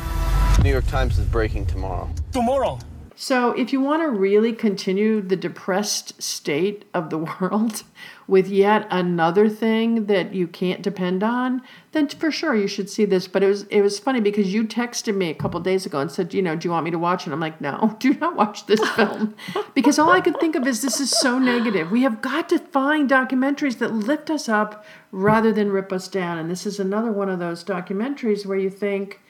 New 0.62 0.70
York 0.70 0.86
Times 0.86 1.18
is 1.18 1.26
breaking 1.26 1.66
tomorrow. 1.66 2.08
Tomorrow? 2.32 2.78
So, 3.16 3.52
if 3.52 3.72
you 3.72 3.80
want 3.80 4.02
to 4.02 4.10
really 4.10 4.52
continue 4.52 5.20
the 5.20 5.36
depressed 5.36 6.20
state 6.20 6.84
of 6.92 7.10
the 7.10 7.18
world 7.40 7.84
with 8.26 8.48
yet 8.48 8.88
another 8.90 9.48
thing 9.48 10.06
that 10.06 10.34
you 10.34 10.48
can't 10.48 10.82
depend 10.82 11.22
on, 11.22 11.62
then 11.92 12.08
for 12.08 12.32
sure 12.32 12.56
you 12.56 12.66
should 12.66 12.90
see 12.90 13.04
this. 13.04 13.28
But 13.28 13.44
it 13.44 13.46
was 13.46 13.62
it 13.64 13.82
was 13.82 14.00
funny 14.00 14.20
because 14.20 14.52
you 14.52 14.64
texted 14.64 15.14
me 15.14 15.30
a 15.30 15.34
couple 15.34 15.60
days 15.60 15.86
ago 15.86 16.00
and 16.00 16.10
said, 16.10 16.34
you 16.34 16.42
know, 16.42 16.56
do 16.56 16.66
you 16.66 16.72
want 16.72 16.84
me 16.84 16.90
to 16.90 16.98
watch 16.98 17.26
it? 17.26 17.32
I'm 17.32 17.38
like, 17.38 17.60
no, 17.60 17.96
do 18.00 18.14
not 18.14 18.34
watch 18.34 18.66
this 18.66 18.80
film, 18.96 19.36
because 19.74 19.98
all 19.98 20.10
I 20.10 20.20
could 20.20 20.40
think 20.40 20.56
of 20.56 20.66
is 20.66 20.82
this 20.82 20.98
is 20.98 21.10
so 21.10 21.38
negative. 21.38 21.92
We 21.92 22.02
have 22.02 22.20
got 22.20 22.48
to 22.48 22.58
find 22.58 23.08
documentaries 23.08 23.78
that 23.78 23.94
lift 23.94 24.28
us 24.28 24.48
up 24.48 24.84
rather 25.12 25.52
than 25.52 25.70
rip 25.70 25.92
us 25.92 26.08
down. 26.08 26.38
And 26.38 26.50
this 26.50 26.66
is 26.66 26.80
another 26.80 27.12
one 27.12 27.30
of 27.30 27.38
those 27.38 27.62
documentaries 27.62 28.44
where 28.44 28.58
you 28.58 28.70
think, 28.70 29.20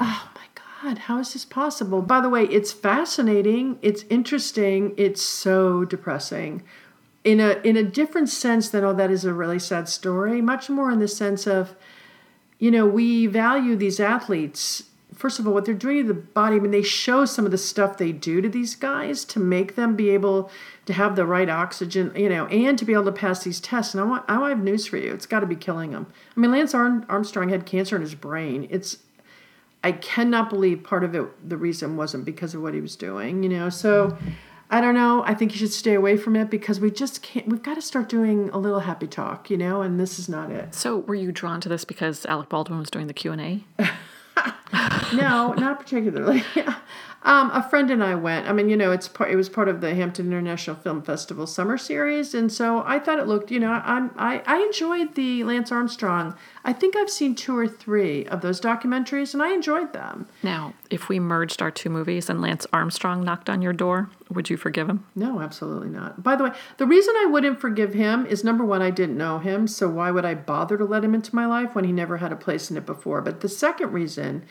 oh 0.00 0.30
God, 0.84 0.98
how 0.98 1.18
is 1.18 1.32
this 1.32 1.46
possible? 1.46 2.02
By 2.02 2.20
the 2.20 2.28
way, 2.28 2.44
it's 2.44 2.70
fascinating, 2.70 3.78
it's 3.80 4.04
interesting, 4.10 4.92
it's 4.98 5.22
so 5.22 5.86
depressing. 5.86 6.62
In 7.24 7.40
a 7.40 7.58
in 7.64 7.78
a 7.78 7.82
different 7.82 8.28
sense 8.28 8.68
than 8.68 8.84
oh 8.84 8.92
that 8.92 9.10
is 9.10 9.24
a 9.24 9.32
really 9.32 9.58
sad 9.58 9.88
story, 9.88 10.42
much 10.42 10.68
more 10.68 10.90
in 10.90 10.98
the 10.98 11.08
sense 11.08 11.46
of, 11.46 11.74
you 12.58 12.70
know, 12.70 12.84
we 12.84 13.26
value 13.26 13.76
these 13.76 13.98
athletes. 13.98 14.82
First 15.14 15.38
of 15.38 15.46
all, 15.46 15.54
what 15.54 15.64
they're 15.64 15.72
doing 15.72 16.02
to 16.02 16.08
the 16.08 16.20
body, 16.20 16.56
I 16.56 16.58
mean, 16.58 16.70
they 16.70 16.82
show 16.82 17.24
some 17.24 17.46
of 17.46 17.50
the 17.50 17.56
stuff 17.56 17.96
they 17.96 18.12
do 18.12 18.42
to 18.42 18.48
these 18.50 18.76
guys 18.76 19.24
to 19.26 19.40
make 19.40 19.76
them 19.76 19.96
be 19.96 20.10
able 20.10 20.50
to 20.84 20.92
have 20.92 21.16
the 21.16 21.24
right 21.24 21.48
oxygen, 21.48 22.12
you 22.14 22.28
know, 22.28 22.44
and 22.48 22.78
to 22.78 22.84
be 22.84 22.92
able 22.92 23.06
to 23.06 23.12
pass 23.12 23.42
these 23.42 23.58
tests. 23.58 23.94
And 23.94 24.02
I 24.02 24.04
want, 24.04 24.24
I 24.28 24.50
have 24.50 24.62
news 24.62 24.86
for 24.86 24.98
you. 24.98 25.14
It's 25.14 25.24
got 25.24 25.40
to 25.40 25.46
be 25.46 25.56
killing 25.56 25.92
them. 25.92 26.12
I 26.36 26.40
mean, 26.40 26.50
Lance 26.50 26.74
Armstrong 26.74 27.48
had 27.48 27.64
cancer 27.64 27.96
in 27.96 28.02
his 28.02 28.14
brain. 28.14 28.66
It's 28.68 28.98
I 29.84 29.92
cannot 29.92 30.48
believe 30.48 30.82
part 30.82 31.04
of 31.04 31.14
it, 31.14 31.48
the 31.48 31.58
reason 31.58 31.96
wasn't 31.96 32.24
because 32.24 32.54
of 32.54 32.62
what 32.62 32.72
he 32.72 32.80
was 32.80 32.96
doing, 32.96 33.42
you 33.42 33.50
know. 33.50 33.68
So 33.68 34.16
I 34.70 34.80
don't 34.80 34.94
know. 34.94 35.22
I 35.26 35.34
think 35.34 35.52
you 35.52 35.58
should 35.58 35.74
stay 35.74 35.92
away 35.92 36.16
from 36.16 36.36
it 36.36 36.48
because 36.48 36.80
we 36.80 36.90
just 36.90 37.22
can't, 37.22 37.46
we've 37.46 37.62
got 37.62 37.74
to 37.74 37.82
start 37.82 38.08
doing 38.08 38.48
a 38.50 38.58
little 38.58 38.80
happy 38.80 39.06
talk, 39.06 39.50
you 39.50 39.58
know, 39.58 39.82
and 39.82 40.00
this 40.00 40.18
is 40.18 40.26
not 40.26 40.50
it. 40.50 40.74
So 40.74 40.98
were 40.98 41.14
you 41.14 41.32
drawn 41.32 41.60
to 41.60 41.68
this 41.68 41.84
because 41.84 42.24
Alec 42.24 42.48
Baldwin 42.48 42.78
was 42.78 42.88
doing 42.88 43.08
the 43.08 43.14
Q&A? 43.14 43.64
no, 45.14 45.52
not 45.52 45.78
particularly. 45.78 46.42
Um, 47.24 47.50
a 47.52 47.62
friend 47.62 47.90
and 47.90 48.04
I 48.04 48.14
went. 48.14 48.46
I 48.46 48.52
mean, 48.52 48.68
you 48.68 48.76
know, 48.76 48.92
it's 48.92 49.08
part. 49.08 49.30
It 49.30 49.36
was 49.36 49.48
part 49.48 49.68
of 49.68 49.80
the 49.80 49.94
Hampton 49.94 50.26
International 50.26 50.76
Film 50.76 51.02
Festival 51.02 51.46
summer 51.46 51.78
series, 51.78 52.34
and 52.34 52.52
so 52.52 52.82
I 52.84 52.98
thought 52.98 53.18
it 53.18 53.26
looked. 53.26 53.50
You 53.50 53.60
know, 53.60 53.72
I'm, 53.72 54.10
I 54.16 54.42
I 54.46 54.58
enjoyed 54.58 55.14
the 55.14 55.42
Lance 55.42 55.72
Armstrong. 55.72 56.36
I 56.66 56.74
think 56.74 56.94
I've 56.96 57.08
seen 57.08 57.34
two 57.34 57.56
or 57.56 57.66
three 57.66 58.26
of 58.26 58.42
those 58.42 58.60
documentaries, 58.60 59.32
and 59.32 59.42
I 59.42 59.54
enjoyed 59.54 59.94
them. 59.94 60.26
Now, 60.42 60.74
if 60.90 61.08
we 61.08 61.18
merged 61.18 61.62
our 61.62 61.70
two 61.70 61.88
movies 61.88 62.28
and 62.28 62.42
Lance 62.42 62.66
Armstrong 62.74 63.24
knocked 63.24 63.48
on 63.48 63.62
your 63.62 63.72
door, 63.72 64.10
would 64.28 64.50
you 64.50 64.58
forgive 64.58 64.90
him? 64.90 65.06
No, 65.14 65.40
absolutely 65.40 65.88
not. 65.88 66.22
By 66.22 66.36
the 66.36 66.44
way, 66.44 66.50
the 66.76 66.86
reason 66.86 67.14
I 67.16 67.26
wouldn't 67.26 67.58
forgive 67.58 67.94
him 67.94 68.26
is 68.26 68.44
number 68.44 68.66
one, 68.66 68.82
I 68.82 68.90
didn't 68.90 69.16
know 69.16 69.38
him, 69.38 69.66
so 69.66 69.88
why 69.88 70.10
would 70.10 70.26
I 70.26 70.34
bother 70.34 70.76
to 70.76 70.84
let 70.84 71.04
him 71.04 71.14
into 71.14 71.34
my 71.34 71.46
life 71.46 71.74
when 71.74 71.84
he 71.84 71.92
never 71.92 72.18
had 72.18 72.32
a 72.32 72.36
place 72.36 72.70
in 72.70 72.76
it 72.76 72.84
before? 72.84 73.22
But 73.22 73.40
the 73.40 73.48
second 73.48 73.92
reason 73.92 74.44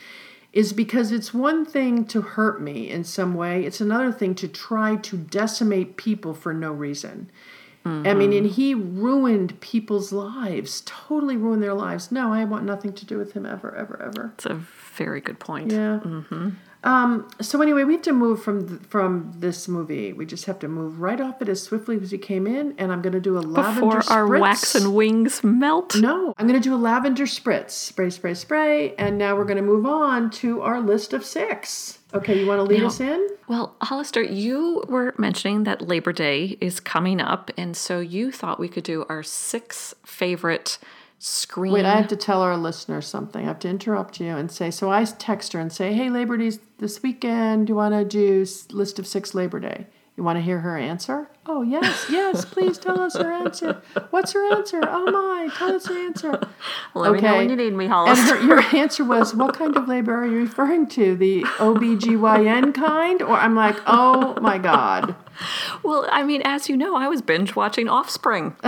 is 0.53 0.71
because 0.71 1.11
it's 1.11 1.33
one 1.33 1.65
thing 1.65 2.05
to 2.05 2.21
hurt 2.21 2.61
me 2.61 2.89
in 2.89 3.03
some 3.03 3.33
way, 3.33 3.65
it's 3.65 3.81
another 3.81 4.11
thing 4.11 4.35
to 4.35 4.47
try 4.47 4.95
to 4.95 5.17
decimate 5.17 5.97
people 5.97 6.33
for 6.33 6.53
no 6.53 6.71
reason. 6.71 7.29
Mm-hmm. 7.85 8.07
I 8.07 8.13
mean, 8.13 8.31
and 8.31 8.47
he 8.47 8.73
ruined 8.73 9.59
people's 9.59 10.13
lives, 10.13 10.83
totally 10.85 11.35
ruined 11.35 11.61
their 11.61 11.73
lives. 11.73 12.11
No, 12.11 12.31
I 12.31 12.45
want 12.45 12.63
nothing 12.63 12.93
to 12.93 13.05
do 13.05 13.17
with 13.17 13.33
him 13.33 13.45
ever, 13.45 13.75
ever, 13.75 14.01
ever. 14.01 14.31
It's 14.35 14.45
a 14.45 14.53
very 14.95 15.19
good 15.19 15.39
point. 15.39 15.71
Yeah. 15.71 15.99
Mm-hmm. 16.03 16.49
Um, 16.83 17.29
so 17.39 17.61
anyway, 17.61 17.85
we 17.85 17.93
have 17.93 18.01
to 18.03 18.13
move 18.13 18.43
from 18.43 18.67
the, 18.67 18.77
from 18.85 19.31
this 19.37 19.67
movie. 19.67 20.11
We 20.11 20.25
just 20.25 20.45
have 20.45 20.59
to 20.59 20.67
move 20.67 20.99
right 20.99 21.19
off 21.19 21.41
it 21.41 21.47
as 21.47 21.63
swiftly 21.63 21.97
as 22.01 22.11
we 22.11 22.17
came 22.17 22.45
in, 22.45 22.75
and 22.77 22.91
I'm 22.91 23.01
going 23.01 23.13
to 23.13 23.21
do 23.21 23.37
a 23.37 23.39
lavender 23.39 23.87
spritz. 23.87 23.99
before 23.99 24.13
our 24.13 24.27
wax 24.27 24.75
and 24.75 24.93
wings 24.93 25.43
melt. 25.43 25.95
No, 25.95 26.33
I'm 26.37 26.47
going 26.47 26.61
to 26.61 26.63
do 26.63 26.75
a 26.75 26.77
lavender 26.77 27.23
spritz, 27.23 27.71
spray, 27.71 28.09
spray, 28.09 28.33
spray, 28.33 28.95
and 28.95 29.17
now 29.17 29.35
we're 29.35 29.45
going 29.45 29.57
to 29.57 29.63
move 29.63 29.85
on 29.85 30.29
to 30.31 30.61
our 30.61 30.81
list 30.81 31.13
of 31.13 31.23
six. 31.23 31.99
Okay, 32.13 32.39
you 32.39 32.45
want 32.45 32.59
to 32.59 32.63
lead 32.63 32.81
now, 32.81 32.87
us 32.87 32.99
in? 32.99 33.27
Well, 33.47 33.75
Hollister, 33.81 34.21
you 34.21 34.83
were 34.87 35.15
mentioning 35.17 35.63
that 35.63 35.81
Labor 35.81 36.13
Day 36.13 36.57
is 36.61 36.79
coming 36.79 37.19
up, 37.19 37.49
and 37.57 37.75
so 37.75 38.01
you 38.01 38.31
thought 38.31 38.59
we 38.59 38.67
could 38.67 38.83
do 38.83 39.05
our 39.09 39.23
six 39.23 39.95
favorite 40.05 40.77
screen. 41.23 41.71
Wait, 41.71 41.85
I 41.85 41.95
have 41.95 42.09
to 42.09 42.17
tell 42.17 42.41
our 42.41 42.57
listeners 42.57 43.07
something. 43.07 43.45
I 43.45 43.47
have 43.47 43.59
to 43.59 43.69
interrupt 43.69 44.19
you 44.19 44.35
and 44.35 44.51
say, 44.51 44.69
so 44.69 44.91
I 44.91 45.05
text 45.05 45.53
her 45.53 45.59
and 45.59 45.71
say, 45.71 45.93
hey, 45.93 46.09
Labor 46.09 46.35
Day's 46.35 46.59
this 46.79 47.01
weekend. 47.01 47.67
Do 47.67 47.71
you 47.71 47.75
want 47.75 47.93
to 47.93 48.03
do 48.03 48.45
list 48.71 48.99
of 48.99 49.07
six 49.07 49.33
Labor 49.33 49.61
Day? 49.61 49.87
You 50.17 50.23
want 50.23 50.37
to 50.37 50.41
hear 50.41 50.59
her 50.59 50.77
answer? 50.77 51.29
Oh, 51.45 51.63
yes, 51.63 52.05
yes, 52.09 52.45
please 52.45 52.77
tell 52.77 52.99
us 53.01 53.15
her 53.15 53.31
answer. 53.31 53.81
What's 54.11 54.33
her 54.33 54.53
answer? 54.53 54.79
Oh, 54.83 55.09
my, 55.11 55.49
tell 55.55 55.75
us 55.75 55.87
her 55.87 55.97
answer. 55.97 56.31
Let 56.93 57.11
okay. 57.11 57.21
me 57.21 57.27
know 57.27 57.37
when 57.37 57.49
you 57.49 57.55
need 57.55 57.73
me, 57.73 57.87
Hollis. 57.87 58.19
And 58.19 58.29
her, 58.29 58.41
your 58.45 58.61
answer 58.75 59.03
was, 59.03 59.33
what 59.33 59.55
kind 59.55 59.75
of 59.75 59.87
labor 59.87 60.13
are 60.13 60.27
you 60.27 60.41
referring 60.41 60.87
to? 60.89 61.15
The 61.15 61.43
OBGYN 61.43 62.75
kind? 62.75 63.21
Or 63.23 63.37
I'm 63.37 63.55
like, 63.55 63.77
oh, 63.87 64.37
my 64.41 64.57
God. 64.57 65.15
Well, 65.81 66.07
I 66.11 66.21
mean, 66.21 66.43
as 66.45 66.69
you 66.69 66.77
know, 66.77 66.95
I 66.95 67.07
was 67.07 67.23
binge 67.23 67.55
watching 67.55 67.89
Offspring. 67.89 68.55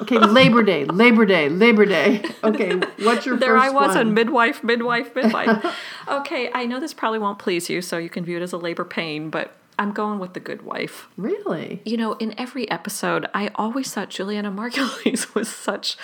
Okay, 0.00 0.18
Labor 0.18 0.62
Day, 0.62 0.84
Labor 0.84 1.26
Day, 1.26 1.48
Labor 1.48 1.84
Day. 1.84 2.22
Okay, 2.44 2.74
what's 3.00 3.26
your 3.26 3.36
there 3.36 3.56
I 3.56 3.70
was 3.70 3.88
one? 3.88 3.98
on 3.98 4.14
midwife, 4.14 4.62
midwife, 4.62 5.14
midwife. 5.14 5.64
okay, 6.08 6.50
I 6.54 6.66
know 6.66 6.78
this 6.78 6.94
probably 6.94 7.18
won't 7.18 7.38
please 7.38 7.68
you, 7.68 7.82
so 7.82 7.98
you 7.98 8.08
can 8.08 8.24
view 8.24 8.36
it 8.36 8.42
as 8.42 8.52
a 8.52 8.58
labor 8.58 8.84
pain, 8.84 9.28
but 9.28 9.54
I'm 9.78 9.92
going 9.92 10.18
with 10.18 10.34
the 10.34 10.40
good 10.40 10.62
wife. 10.62 11.08
Really? 11.16 11.80
You 11.84 11.96
know, 11.96 12.14
in 12.14 12.34
every 12.38 12.68
episode, 12.68 13.26
I 13.32 13.50
always 13.54 13.92
thought 13.92 14.10
Julianna 14.10 14.50
Margulies 14.50 15.34
was 15.36 15.48
such 15.48 15.96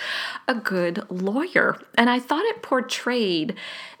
a 0.47 0.55
good 0.55 1.03
lawyer. 1.09 1.77
And 1.95 2.09
I 2.09 2.19
thought 2.19 2.45
it 2.45 2.61
portrayed 2.61 3.55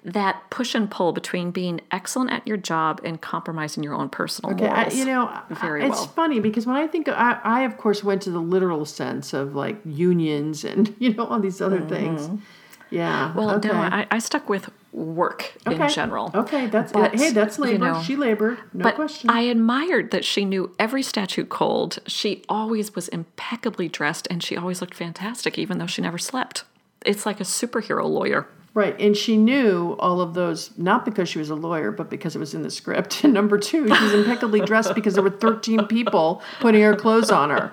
that 0.05 0.49
push 0.51 0.75
and 0.75 0.89
pull 0.89 1.11
between 1.11 1.49
being 1.51 1.81
excellent 1.91 2.31
at 2.31 2.45
your 2.47 2.57
job 2.57 3.01
and 3.03 3.19
compromising 3.19 3.83
your 3.83 3.95
own 3.95 4.07
personal 4.07 4.53
Okay, 4.53 4.67
I, 4.67 4.75
morals. 4.75 4.95
you 4.95 5.05
know, 5.05 5.41
very 5.49 5.83
it's 5.83 5.97
well. 5.97 6.07
funny 6.07 6.39
because 6.39 6.67
when 6.67 6.75
I 6.75 6.85
think, 6.87 7.09
I, 7.09 7.39
I 7.43 7.61
of 7.61 7.77
course 7.77 8.03
went 8.03 8.21
to 8.23 8.31
the 8.31 8.39
literal 8.39 8.85
sense 8.85 9.33
of 9.33 9.55
like 9.55 9.77
unions 9.83 10.63
and 10.63 10.95
you 10.99 11.13
know 11.13 11.25
all 11.25 11.39
these 11.39 11.59
other 11.59 11.79
mm-hmm. 11.79 11.89
things. 11.89 12.43
Yeah. 12.91 13.33
Well, 13.33 13.51
okay. 13.55 13.69
no, 13.69 13.73
I, 13.73 14.05
I 14.11 14.19
stuck 14.19 14.47
with 14.47 14.69
work 14.93 15.53
in 15.65 15.89
general. 15.89 16.31
Okay, 16.33 16.67
that's 16.67 16.91
But, 16.91 17.15
hey, 17.15 17.31
that's 17.31 17.57
you 17.57 17.65
labor. 17.65 17.85
know, 17.85 18.01
she 18.01 18.15
labored, 18.15 18.59
no 18.73 18.83
but 18.83 18.95
question. 18.95 19.29
I 19.29 19.41
admired 19.41 20.11
that 20.11 20.23
she 20.23 20.45
knew 20.45 20.73
every 20.79 21.01
statute 21.03 21.49
cold. 21.49 21.99
She 22.07 22.43
always 22.47 22.95
was 22.95 23.07
impeccably 23.09 23.89
dressed 23.89 24.27
and 24.29 24.41
she 24.41 24.55
always 24.55 24.81
looked 24.81 24.93
fantastic, 24.93 25.57
even 25.57 25.79
though 25.79 25.87
she 25.87 26.01
never 26.01 26.19
slept. 26.19 26.63
It's 27.05 27.25
like 27.25 27.41
a 27.41 27.43
superhero 27.43 28.07
lawyer. 28.07 28.47
Right, 28.75 28.99
and 28.99 29.15
she 29.15 29.37
knew 29.37 29.95
all 29.99 30.19
of 30.19 30.33
those 30.33 30.77
not 30.77 31.05
because 31.05 31.29
she 31.29 31.39
was 31.39 31.49
a 31.49 31.55
lawyer, 31.55 31.91
but 31.91 32.09
because 32.09 32.35
it 32.35 32.39
was 32.39 32.53
in 32.53 32.61
the 32.61 32.69
script. 32.69 33.23
And 33.23 33.33
number 33.33 33.57
two, 33.57 33.87
she 33.87 34.03
was 34.03 34.13
impeccably 34.13 34.59
dressed 34.59 34.93
because 34.93 35.13
there 35.15 35.23
were 35.23 35.29
13 35.31 35.87
people 35.87 36.41
putting 36.59 36.81
her 36.81 36.93
clothes 36.95 37.31
on 37.31 37.49
her. 37.51 37.71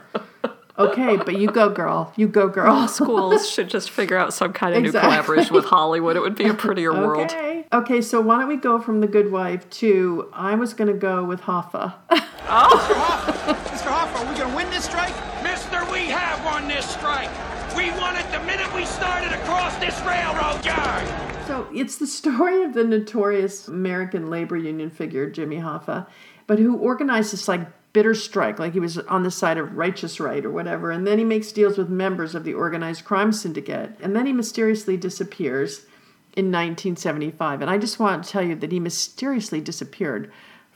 Okay, 0.78 1.16
but 1.18 1.36
you 1.38 1.48
go, 1.48 1.68
girl. 1.68 2.12
You 2.16 2.26
go, 2.28 2.48
girl. 2.48 2.72
Law 2.72 2.86
schools 2.86 3.50
should 3.50 3.68
just 3.68 3.90
figure 3.90 4.16
out 4.16 4.32
some 4.32 4.52
kind 4.54 4.74
of 4.74 4.82
Exactly. 4.84 5.10
new 5.10 5.14
collaboration 5.16 5.54
with 5.54 5.64
Hollywood. 5.66 6.16
It 6.16 6.20
would 6.20 6.34
be 6.36 6.46
a 6.48 6.54
prettier 6.54 6.92
world. 6.92 7.30
Okay. 7.30 7.66
Okay, 7.72 8.00
so 8.00 8.20
why 8.20 8.38
don't 8.38 8.48
we 8.48 8.56
go 8.56 8.80
from 8.80 9.00
The 9.00 9.06
Good 9.08 9.30
Wife 9.32 9.68
to 9.70 10.30
I 10.32 10.54
was 10.54 10.72
going 10.72 10.88
to 10.88 10.96
go 10.98 11.24
with 11.24 11.42
Hoffa. 11.42 11.94
Mr. 12.10 12.18
Hoffa. 12.46 13.54
Mr. 13.54 13.90
Hoffa, 13.90 14.24
are 14.24 14.30
we 14.32 14.38
going 14.38 14.50
to 14.50 14.56
win 14.56 14.70
this 14.70 14.84
strike? 14.84 15.14
Mister, 15.42 15.84
we 15.92 16.06
have 16.06 16.42
won 16.44 16.68
this 16.68 16.88
strike. 16.88 17.30
This 19.82 20.00
railroad 20.02 20.64
yard. 20.64 21.08
So 21.48 21.66
it's 21.74 21.96
the 21.96 22.06
story 22.06 22.62
of 22.62 22.72
the 22.72 22.84
notorious 22.84 23.66
American 23.66 24.30
labor 24.30 24.56
union 24.56 24.90
figure, 24.90 25.28
Jimmy 25.28 25.56
Hoffa, 25.56 26.06
but 26.46 26.60
who 26.60 26.76
organized 26.76 27.32
this 27.32 27.48
like 27.48 27.66
bitter 27.92 28.14
strike, 28.14 28.60
like 28.60 28.74
he 28.74 28.78
was 28.78 28.98
on 28.98 29.24
the 29.24 29.30
side 29.30 29.58
of 29.58 29.76
righteous 29.76 30.20
right 30.20 30.44
or 30.44 30.52
whatever. 30.52 30.92
And 30.92 31.04
then 31.04 31.18
he 31.18 31.24
makes 31.24 31.50
deals 31.50 31.78
with 31.78 31.88
members 31.88 32.36
of 32.36 32.44
the 32.44 32.54
organized 32.54 33.04
crime 33.04 33.32
syndicate. 33.32 33.96
And 34.00 34.14
then 34.14 34.24
he 34.24 34.32
mysteriously 34.32 34.96
disappears 34.96 35.80
in 36.36 36.46
1975. 36.52 37.60
And 37.60 37.68
I 37.68 37.76
just 37.76 37.98
want 37.98 38.22
to 38.22 38.30
tell 38.30 38.42
you 38.42 38.54
that 38.54 38.70
he 38.70 38.78
mysteriously 38.78 39.60
disappeared 39.60 40.32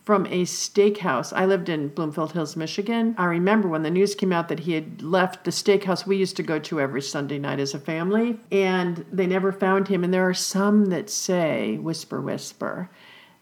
from 0.06 0.24
a 0.26 0.44
steakhouse. 0.44 1.32
I 1.36 1.46
lived 1.46 1.68
in 1.68 1.88
Bloomfield 1.88 2.30
Hills, 2.32 2.54
Michigan. 2.54 3.16
I 3.18 3.24
remember 3.24 3.66
when 3.66 3.82
the 3.82 3.90
news 3.90 4.14
came 4.14 4.32
out 4.32 4.46
that 4.48 4.60
he 4.60 4.72
had 4.74 5.02
left 5.02 5.42
the 5.44 5.50
steakhouse 5.50 6.06
we 6.06 6.16
used 6.16 6.36
to 6.36 6.44
go 6.44 6.60
to 6.60 6.80
every 6.80 7.02
Sunday 7.02 7.40
night 7.40 7.58
as 7.58 7.74
a 7.74 7.80
family, 7.80 8.38
and 8.52 9.04
they 9.12 9.26
never 9.26 9.50
found 9.50 9.88
him. 9.88 10.04
And 10.04 10.14
there 10.14 10.26
are 10.28 10.32
some 10.32 10.86
that 10.86 11.10
say, 11.10 11.76
whisper, 11.78 12.20
whisper, 12.20 12.88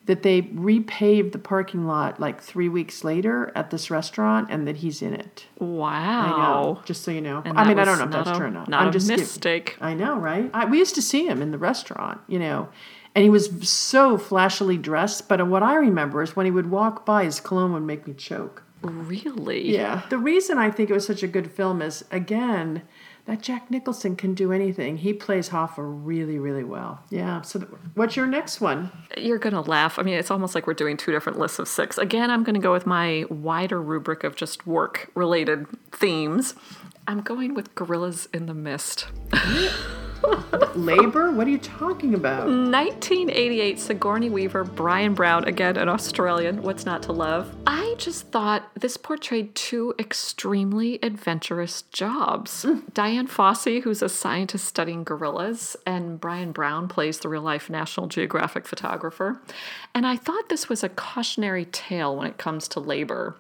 that 0.07 0.23
they 0.23 0.41
repaved 0.41 1.33
the 1.33 1.39
parking 1.39 1.87
lot 1.87 2.19
like 2.19 2.41
three 2.41 2.71
weeks 2.71 3.05
later 3.05 3.53
at 3.55 3.71
this 3.71 3.91
restaurant 3.91 4.49
and 4.51 4.67
that 4.67 4.77
he's 4.77 5.03
in 5.03 5.13
it. 5.13 5.45
Wow. 5.59 5.91
I 5.93 6.31
know. 6.31 6.83
Just 6.87 7.03
so 7.05 7.11
you 7.11 7.21
know. 7.21 7.43
And 7.45 7.59
I 7.59 7.69
mean, 7.69 7.79
I 7.79 7.85
don't 7.85 7.99
know 7.99 8.05
if 8.05 8.11
that's 8.11 8.31
a- 8.31 8.35
true 8.37 8.47
or 8.47 8.51
not. 8.51 8.69
not 8.69 8.83
I'm 8.83 8.89
a 8.89 8.93
just 8.93 9.07
giving- 9.09 9.23
mistake. 9.23 9.77
I 9.83 9.93
know, 9.93 10.17
right? 10.19 10.51
I, 10.55 10.65
we 10.65 10.79
used 10.79 10.95
to 10.95 11.03
see 11.03 11.27
him 11.27 11.43
in 11.43 11.51
the 11.53 11.59
restaurant, 11.59 12.21
you 12.27 12.39
know, 12.39 12.69
and 13.15 13.23
he 13.23 13.31
was 13.31 13.69
so 13.69 14.19
flashily 14.19 14.77
dressed. 14.77 15.29
But 15.29 15.47
what 15.47 15.63
I 15.63 15.75
remember 15.77 16.23
is 16.23 16.35
when 16.35 16.47
he 16.47 16.53
would 16.53 16.71
walk 16.71 17.07
by, 17.07 17.25
his 17.25 17.41
cologne 17.41 17.73
would 17.73 17.83
make 17.83 18.07
me 18.07 18.15
choke. 18.15 18.63
Really? 18.83 19.73
Yeah. 19.73 20.03
The 20.11 20.19
reason 20.19 20.59
I 20.59 20.71
think 20.71 20.91
it 20.91 20.93
was 20.95 21.07
such 21.07 21.23
a 21.23 21.29
good 21.29 21.51
film 21.51 21.81
is, 21.81 22.05
again, 22.11 22.83
that 23.27 23.41
Jack 23.41 23.71
Nicholson 23.71 24.17
can 24.17 24.35
do 24.35 24.53
anything. 24.53 24.99
He 24.99 25.15
plays 25.15 25.49
Hoffa 25.49 25.77
really, 25.79 26.39
really 26.39 26.65
well. 26.65 27.03
Yeah. 27.09 27.41
So, 27.41 27.61
th- 27.61 27.71
what's 27.95 28.17
your 28.17 28.27
next 28.27 28.61
one? 28.61 28.93
You're 29.17 29.39
going 29.39 29.55
to 29.55 29.63
laugh. 29.63 29.99
I 29.99 30.03
mean, 30.03 30.15
it's 30.15 30.31
almost 30.31 30.55
like 30.55 30.67
we're 30.67 30.75
doing 30.75 30.99
two 30.99 31.13
different 31.13 31.39
lists 31.39 31.59
of 31.59 31.67
six. 31.69 31.97
Again, 31.97 32.31
I'm 32.31 32.45
going 32.45 32.55
to 32.55 32.61
go 32.61 32.73
with 32.73 32.85
my 32.85 33.25
wider 33.31 33.81
rubric 33.81 34.25
of 34.25 34.37
just 34.37 34.67
work 34.67 35.11
related 35.15 35.67
themes. 35.93 36.55
I'm 37.07 37.23
going 37.23 37.55
with 37.55 37.75
Gorillas 37.75 38.29
in 38.35 38.47
the 38.47 38.55
Mist. 38.55 39.07
Labor? 40.75 41.31
What 41.31 41.47
are 41.47 41.51
you 41.51 41.59
talking 41.59 42.15
about? 42.15 42.47
1988, 42.47 43.79
Sigourney 43.79 44.31
Weaver, 44.31 44.65
Bryan 44.65 45.15
Brown, 45.15 45.45
again 45.45 45.77
an 45.77 45.89
Australian, 45.89 46.63
What's 46.63 46.85
Not 46.85 47.03
to 47.05 47.13
Love. 47.13 47.55
I 47.67 47.95
just 47.99 48.29
thought 48.29 48.71
this 48.75 48.97
portrayed 48.97 49.55
two 49.55 49.95
extremely 49.99 50.99
adventurous 51.03 51.83
jobs. 51.83 52.65
Mm. 52.65 52.93
Dian 52.93 53.29
Fossey, 53.29 53.83
who's 53.83 54.03
a 54.03 54.09
scientist 54.09 54.65
studying 54.65 55.05
gorillas, 55.05 55.77
and 55.87 56.21
Bryan 56.21 56.53
Brown 56.53 56.89
plays 56.89 57.21
the 57.21 57.29
real 57.29 57.43
life 57.43 57.71
National 57.71 58.07
Geographic 58.07 58.67
photographer. 58.67 59.41
And 59.95 60.07
I 60.07 60.17
thought 60.17 60.49
this 60.49 60.69
was 60.69 60.83
a 60.83 60.89
cautionary 60.89 61.67
tale 61.67 62.17
when 62.17 62.27
it 62.27 62.39
comes 62.39 62.69
to 62.69 62.81
labor. 62.81 63.37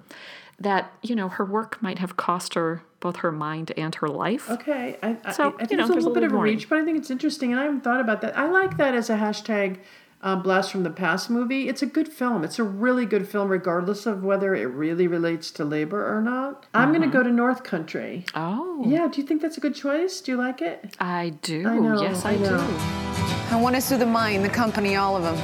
That, 0.60 0.92
you 1.02 1.16
know, 1.16 1.28
her 1.28 1.44
work 1.44 1.82
might 1.82 1.98
have 1.98 2.16
cost 2.16 2.54
her 2.54 2.84
both 3.04 3.16
her 3.16 3.30
mind 3.30 3.70
and 3.76 3.94
her 3.96 4.08
life. 4.08 4.50
Okay, 4.50 4.96
I, 5.02 5.18
I, 5.26 5.32
So, 5.32 5.48
I 5.48 5.58
think 5.58 5.72
you 5.72 5.76
know, 5.76 5.82
it's 5.84 5.90
a 5.90 5.92
there's 5.92 6.04
a 6.04 6.08
little 6.08 6.14
bit 6.14 6.22
of 6.24 6.32
a 6.32 6.38
reach, 6.38 6.70
but 6.70 6.78
I 6.78 6.84
think 6.86 6.96
it's 6.96 7.10
interesting, 7.10 7.52
and 7.52 7.60
I 7.60 7.64
haven't 7.64 7.82
thought 7.84 8.00
about 8.00 8.22
that. 8.22 8.36
I 8.36 8.48
like 8.48 8.78
that 8.78 8.94
as 8.94 9.10
a 9.10 9.16
hashtag 9.16 9.76
uh, 10.22 10.36
blast 10.36 10.72
from 10.72 10.84
the 10.84 10.90
past 10.90 11.28
movie. 11.28 11.68
It's 11.68 11.82
a 11.82 11.86
good 11.86 12.08
film. 12.08 12.44
It's 12.44 12.58
a 12.58 12.64
really 12.64 13.04
good 13.04 13.28
film, 13.28 13.50
regardless 13.50 14.06
of 14.06 14.24
whether 14.24 14.54
it 14.54 14.64
really 14.64 15.06
relates 15.06 15.50
to 15.50 15.66
labor 15.66 16.00
or 16.16 16.22
not. 16.22 16.64
I'm 16.72 16.92
going 16.92 17.02
to 17.02 17.08
go 17.08 17.22
to 17.22 17.30
North 17.30 17.62
Country. 17.62 18.24
Oh, 18.34 18.82
Yeah, 18.86 19.06
do 19.12 19.20
you 19.20 19.26
think 19.26 19.42
that's 19.42 19.58
a 19.58 19.60
good 19.60 19.74
choice? 19.74 20.22
Do 20.22 20.32
you 20.32 20.38
like 20.38 20.62
it? 20.62 20.96
I 20.98 21.34
do. 21.42 21.68
I 21.68 21.78
know, 21.78 22.00
yes, 22.00 22.24
I 22.24 22.32
I, 22.32 22.36
know. 22.36 22.56
do. 22.56 23.54
I 23.54 23.60
want 23.60 23.74
to 23.76 23.82
sue 23.82 23.98
the 23.98 24.06
mine, 24.06 24.40
the 24.42 24.48
company, 24.48 24.96
all 24.96 25.14
of 25.14 25.22
them. 25.24 25.36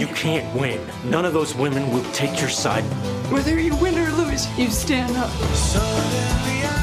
You 0.00 0.08
can't 0.08 0.46
win. 0.60 0.80
None 1.04 1.24
of 1.24 1.32
those 1.32 1.54
women 1.54 1.92
will 1.92 2.04
take 2.12 2.40
your 2.40 2.50
side. 2.50 2.82
Whether 3.32 3.60
you 3.60 3.76
win 3.76 3.96
or 3.98 4.10
lose, 4.12 4.48
you 4.58 4.68
stand 4.70 5.16
up. 5.16 5.30
The 5.38 6.77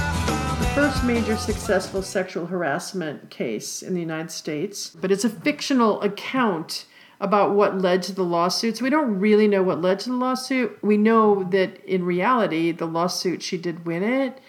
first 0.75 1.05
major 1.05 1.37
successful 1.37 2.01
sexual 2.01 2.47
harassment 2.47 3.29
case 3.29 3.81
in 3.81 3.93
the 3.93 4.01
United 4.01 4.29
States, 4.29 4.89
but 4.89 5.09
it's 5.09 5.23
a 5.23 5.29
fictional 5.29 6.01
account 6.01 6.85
about 7.21 7.55
what 7.55 7.77
led 7.77 8.03
to 8.03 8.11
the 8.11 8.25
lawsuits. 8.25 8.81
We 8.81 8.89
don't 8.89 9.17
really 9.17 9.47
know 9.47 9.63
what 9.63 9.81
led 9.81 10.01
to 10.01 10.09
the 10.09 10.17
lawsuit. 10.17 10.77
We 10.83 10.97
know 10.97 11.45
that 11.45 11.81
in 11.85 12.03
reality, 12.03 12.73
the 12.73 12.87
lawsuit 12.87 13.41
she 13.41 13.57
did 13.57 13.85
win 13.85 14.03
it. 14.03 14.41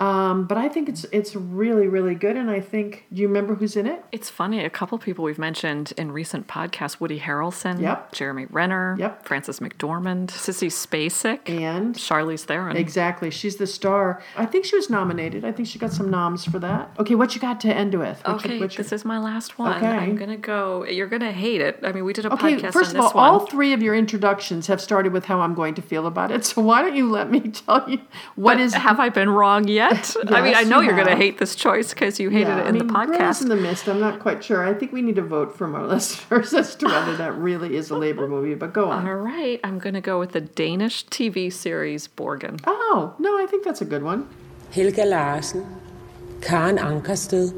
Um, 0.00 0.46
but 0.46 0.56
I 0.58 0.68
think 0.68 0.88
it's 0.88 1.04
it's 1.12 1.36
really 1.36 1.86
really 1.88 2.14
good, 2.14 2.36
and 2.36 2.50
I 2.50 2.60
think. 2.60 3.04
Do 3.12 3.20
you 3.20 3.28
remember 3.28 3.54
who's 3.54 3.76
in 3.76 3.86
it? 3.86 4.04
It's 4.10 4.28
funny. 4.30 4.64
A 4.64 4.70
couple 4.70 4.98
people 4.98 5.24
we've 5.24 5.38
mentioned 5.38 5.92
in 5.96 6.10
recent 6.12 6.48
podcasts: 6.48 6.98
Woody 7.00 7.20
Harrelson, 7.20 7.80
Yep. 7.80 8.12
Jeremy 8.12 8.46
Renner, 8.50 8.96
Yep. 8.98 9.26
Frances 9.26 9.60
McDormand, 9.60 10.28
Sissy 10.28 10.68
Spacek, 10.68 11.48
and 11.48 11.94
Charlize 11.94 12.44
Theron. 12.44 12.76
Exactly, 12.76 13.30
she's 13.30 13.56
the 13.56 13.66
star. 13.66 14.22
I 14.36 14.46
think 14.46 14.64
she 14.64 14.76
was 14.76 14.88
nominated. 14.90 15.44
I 15.44 15.52
think 15.52 15.68
she 15.68 15.78
got 15.78 15.92
some 15.92 16.10
noms 16.10 16.44
for 16.44 16.58
that. 16.58 16.90
Okay, 16.98 17.14
what 17.14 17.34
you 17.34 17.40
got 17.40 17.60
to 17.60 17.74
end 17.74 17.94
with? 17.94 18.20
What 18.24 18.36
Okay, 18.36 18.58
you- 18.58 18.68
this 18.68 18.92
is 18.92 19.04
my 19.04 19.18
last 19.18 19.58
one. 19.58 19.76
Okay. 19.76 19.86
I'm 19.86 20.16
gonna 20.16 20.36
go. 20.36 20.84
You're 20.84 21.06
gonna 21.08 21.32
hate 21.32 21.60
it. 21.60 21.80
I 21.82 21.92
mean, 21.92 22.04
we 22.04 22.12
did 22.12 22.24
a 22.26 22.32
Okay, 22.34 22.56
podcast 22.56 22.72
first 22.72 22.90
on 22.94 22.96
of 22.96 23.04
all, 23.04 23.12
one. 23.14 23.24
all 23.30 23.46
three 23.46 23.72
of 23.72 23.82
your 23.82 23.94
introductions 23.94 24.66
have 24.68 24.80
started 24.80 25.12
with 25.12 25.26
how 25.26 25.40
I'm 25.40 25.54
going 25.54 25.74
to 25.74 25.82
feel 25.82 26.06
about 26.06 26.30
it. 26.30 26.42
So 26.52 26.60
why 26.60 26.82
don't 26.82 26.94
you 26.96 27.10
let 27.10 27.30
me 27.30 27.40
tell 27.50 27.88
you 27.88 27.98
what 28.34 28.54
But 28.54 28.60
is? 28.60 28.74
have 28.74 28.98
I 29.00 29.08
been 29.08 29.30
wrong 29.30 29.68
yet? 29.68 29.81
I 29.82 30.40
mean, 30.42 30.54
I 30.54 30.62
know 30.64 30.80
you 30.80 30.86
you're 30.86 30.96
going 30.96 31.08
to 31.08 31.16
hate 31.16 31.38
this 31.38 31.54
choice 31.54 31.92
because 31.94 32.18
you 32.20 32.28
hated 32.30 32.48
Yeah, 32.48 32.60
it 32.60 32.64
I 32.64 32.68
in 32.68 32.74
mean, 32.74 32.86
the 32.86 32.92
podcast. 32.92 33.42
in 33.42 33.48
the 33.48 33.56
Mist. 33.56 33.88
I'm 33.88 34.00
not 34.00 34.20
quite 34.20 34.42
sure. 34.44 34.64
I 34.64 34.74
think 34.74 34.92
we 34.92 35.02
need 35.02 35.16
to 35.16 35.22
vote 35.22 35.56
from 35.56 35.74
our 35.74 35.86
listeners 35.86 36.52
as 36.54 36.74
to 36.76 36.86
whether 36.86 37.16
that 37.16 37.34
really 37.36 37.76
is 37.76 37.90
a 37.90 37.96
labor 37.96 38.26
movie. 38.28 38.54
But 38.54 38.72
go 38.72 38.90
on. 38.90 39.06
All 39.08 39.14
right, 39.16 39.58
I'm 39.64 39.78
going 39.78 39.94
to 39.94 40.00
go 40.00 40.18
with 40.18 40.32
the 40.32 40.40
Danish 40.40 41.06
TV 41.06 41.52
series 41.52 42.08
Borgen. 42.08 42.60
Oh 42.66 43.14
no, 43.18 43.38
I 43.42 43.46
think 43.46 43.64
that's 43.64 43.80
a 43.80 43.86
good 43.86 44.02
one. 44.02 44.28
Helga 44.72 45.04
Larsen, 45.04 45.64
Karen 46.40 46.78
Ankersted, 46.78 47.52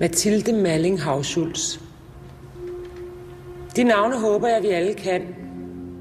Mathilde 0.00 0.52
Malling 0.52 0.98
Havschultz. 0.98 1.80
De 3.76 3.84
navne 3.84 4.16
håber 4.20 4.48
jeg, 4.48 4.62
vi 4.62 4.68
alle 4.68 4.94
kan. 4.94 5.22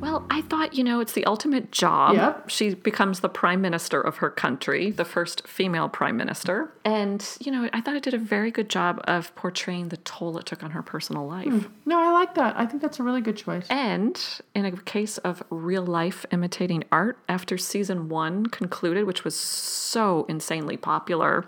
Well, 0.04 0.26
I 0.30 0.42
thought, 0.42 0.74
you 0.74 0.84
know, 0.84 1.00
it's 1.00 1.13
the 1.13 1.24
ultimate 1.26 1.72
job. 1.72 2.16
Yep. 2.16 2.50
She 2.50 2.74
becomes 2.76 3.22
the 3.22 3.30
prime 3.30 3.62
minister 3.62 4.02
of 4.02 4.18
her 4.18 4.30
country, 4.30 4.92
the 4.92 5.06
first 5.06 5.48
female 5.48 5.88
prime 5.88 6.18
minister. 6.18 6.74
And, 6.84 7.26
you 7.39 7.54
know, 7.54 7.70
I 7.72 7.80
thought 7.80 7.96
it 7.96 8.04
did 8.04 8.13
a 8.13 8.18
very 8.18 8.52
good 8.52 8.70
job 8.70 9.00
of 9.06 9.34
portraying 9.36 9.88
the 9.88 9.98
toll 9.98 10.38
it 10.38 10.46
took 10.46 10.62
on 10.62 10.72
her 10.72 10.82
personal 10.82 11.26
life. 11.26 11.48
Hmm. 11.48 11.60
No, 11.86 11.98
I 12.00 12.12
like 12.12 12.36
that. 12.36 12.60
I 12.60 12.66
think 12.66 12.82
that's 12.82 13.00
a 13.00 13.04
really 13.04 13.22
good 13.22 13.38
choice. 13.38 13.66
And 13.70 14.22
in 14.54 14.66
a 14.66 14.74
case 14.74 15.20
of 15.20 15.42
real 15.50 15.86
life 15.86 16.26
imitating 16.34 16.84
art, 16.92 17.18
after 17.30 17.58
season 17.58 18.10
one 18.10 18.48
concluded, 18.48 19.06
which 19.06 19.24
was 19.24 19.36
so 19.38 20.26
insanely 20.28 20.76
popular, 20.76 21.46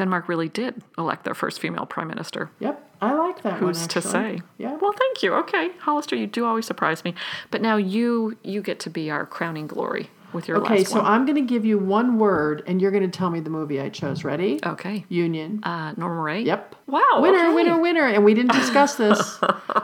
Denmark 0.00 0.28
really 0.28 0.48
did 0.48 0.72
elect 0.98 1.22
their 1.24 1.34
first 1.34 1.60
female 1.60 1.86
prime 1.86 2.08
minister. 2.08 2.50
Yep, 2.60 2.76
I 3.00 3.12
like 3.14 3.42
that 3.42 3.54
Who's 3.60 3.78
one. 3.80 3.88
to 3.88 4.00
say? 4.02 4.40
Yeah. 4.58 4.74
Well, 4.80 4.92
thank 5.02 5.22
you. 5.22 5.34
Okay, 5.42 5.70
Hollister, 5.86 6.16
you 6.16 6.26
do 6.26 6.44
always 6.44 6.66
surprise 6.66 7.04
me. 7.04 7.14
But 7.52 7.60
now 7.62 7.76
you 7.76 8.36
you 8.42 8.60
get 8.62 8.78
to 8.80 8.90
be 8.90 9.10
our 9.10 9.24
crowning 9.26 9.66
glory 9.66 10.04
with 10.32 10.46
your 10.48 10.58
Okay, 10.58 10.84
so 10.84 10.96
one. 11.02 11.06
I'm 11.12 11.24
going 11.26 11.36
to 11.46 11.54
give 11.54 11.64
you 11.70 11.76
one 11.78 12.18
word, 12.18 12.62
and 12.66 12.80
you're 12.80 12.92
going 12.92 13.10
to 13.10 13.18
tell 13.18 13.30
me 13.30 13.40
the 13.40 13.50
movie 13.50 13.80
I 13.80 13.88
chose. 13.90 14.24
Ready? 14.24 14.58
Okay. 14.64 15.04
Union. 15.08 15.60
Uh, 15.64 15.92
Norma 15.96 16.20
Rae. 16.22 16.42
Yep. 16.42 16.74
Wow. 16.86 17.18
winner, 17.20 17.46
okay. 17.46 17.54
winner, 17.54 17.80
winner. 17.80 18.06
And 18.06 18.24
we 18.24 18.34
didn't 18.34 18.52
discuss 18.54 18.94
this. 19.04 19.38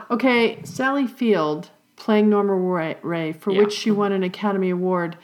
okay, 0.09 0.59
Sally 0.63 1.07
Field 1.07 1.69
playing 1.97 2.29
Norma 2.29 2.53
Rae, 2.55 2.95
Rae 3.01 3.33
for 3.33 3.51
Yeah. 3.51 3.59
which 3.63 3.73
she 3.73 3.91
won 3.91 4.11
an 4.13 4.23
Academy 4.23 4.69
Award. 4.69 5.17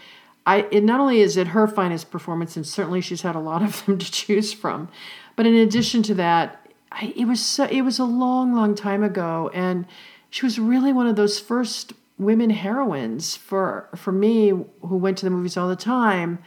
I 0.45 0.67
it 0.71 0.83
not 0.83 0.99
only 0.99 1.21
is 1.21 1.37
it 1.37 1.47
her 1.47 1.67
finest 1.67 2.11
performance, 2.11 2.55
and 2.55 2.65
certainly 2.65 3.01
she's 3.01 3.21
had 3.21 3.35
a 3.35 3.39
lot 3.39 3.61
of 3.61 3.85
them 3.85 3.97
to 3.99 4.11
choose 4.11 4.53
from, 4.53 4.89
but 5.35 5.45
in 5.45 5.55
addition 5.55 6.03
to 6.03 6.13
that, 6.15 6.67
I, 6.91 7.13
it 7.15 7.25
was 7.25 7.43
so 7.43 7.65
it 7.65 7.81
was 7.81 7.99
a 7.99 8.05
long, 8.05 8.53
long 8.53 8.75
time 8.75 9.03
ago, 9.03 9.49
and 9.53 9.85
she 10.29 10.45
was 10.45 10.59
really 10.59 10.93
one 10.93 11.07
of 11.07 11.15
those 11.15 11.39
first 11.39 11.93
women 12.17 12.49
heroines 12.49 13.35
for 13.35 13.89
for 13.95 14.11
me 14.11 14.49
who 14.49 14.97
went 14.97 15.17
to 15.19 15.25
the 15.25 15.31
movies 15.31 15.57
all 15.57 15.67
the 15.67 15.75
time, 15.75 16.39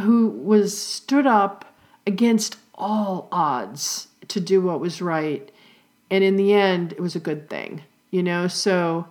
who 0.00 0.28
was 0.28 0.76
stood 0.76 1.26
up 1.26 1.74
against 2.06 2.56
all 2.74 3.28
odds 3.30 4.08
to 4.28 4.40
do 4.40 4.60
what 4.60 4.80
was 4.80 5.00
right, 5.00 5.50
and 6.10 6.22
in 6.22 6.36
the 6.36 6.52
end, 6.52 6.92
it 6.92 7.00
was 7.00 7.16
a 7.16 7.20
good 7.20 7.48
thing, 7.48 7.82
you 8.10 8.22
know. 8.22 8.46
So. 8.46 9.06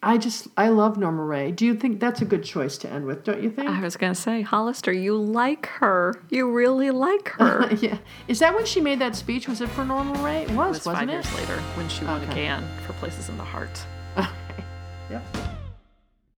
I 0.00 0.16
just 0.16 0.46
I 0.56 0.68
love 0.68 0.96
Norma 0.96 1.24
Rae. 1.24 1.50
Do 1.50 1.66
you 1.66 1.74
think 1.74 1.98
that's 1.98 2.22
a 2.22 2.24
good 2.24 2.44
choice 2.44 2.78
to 2.78 2.88
end 2.90 3.04
with? 3.04 3.24
Don't 3.24 3.42
you 3.42 3.50
think? 3.50 3.68
I 3.68 3.80
was 3.80 3.96
going 3.96 4.14
to 4.14 4.20
say, 4.20 4.42
Hollister, 4.42 4.92
you 4.92 5.16
like 5.20 5.66
her. 5.66 6.14
You 6.30 6.52
really 6.52 6.92
like 6.92 7.28
her. 7.30 7.68
yeah. 7.80 7.98
Is 8.28 8.38
that 8.38 8.54
when 8.54 8.64
she 8.64 8.80
made 8.80 9.00
that 9.00 9.16
speech? 9.16 9.48
Was 9.48 9.60
it 9.60 9.68
for 9.70 9.84
Norma 9.84 10.16
Rae? 10.22 10.42
It 10.42 10.50
was, 10.50 10.56
it 10.56 10.56
was 10.56 10.86
wasn't 10.86 10.96
five 10.98 11.08
it? 11.08 11.12
years 11.12 11.34
later 11.34 11.60
when 11.74 11.88
she 11.88 12.04
won 12.04 12.22
Okay. 12.22 12.30
again 12.32 12.64
for 12.86 12.92
Places 12.94 13.28
in 13.28 13.36
the 13.36 13.44
Heart. 13.44 13.84
Okay. 14.18 14.64
Yep. 15.10 15.22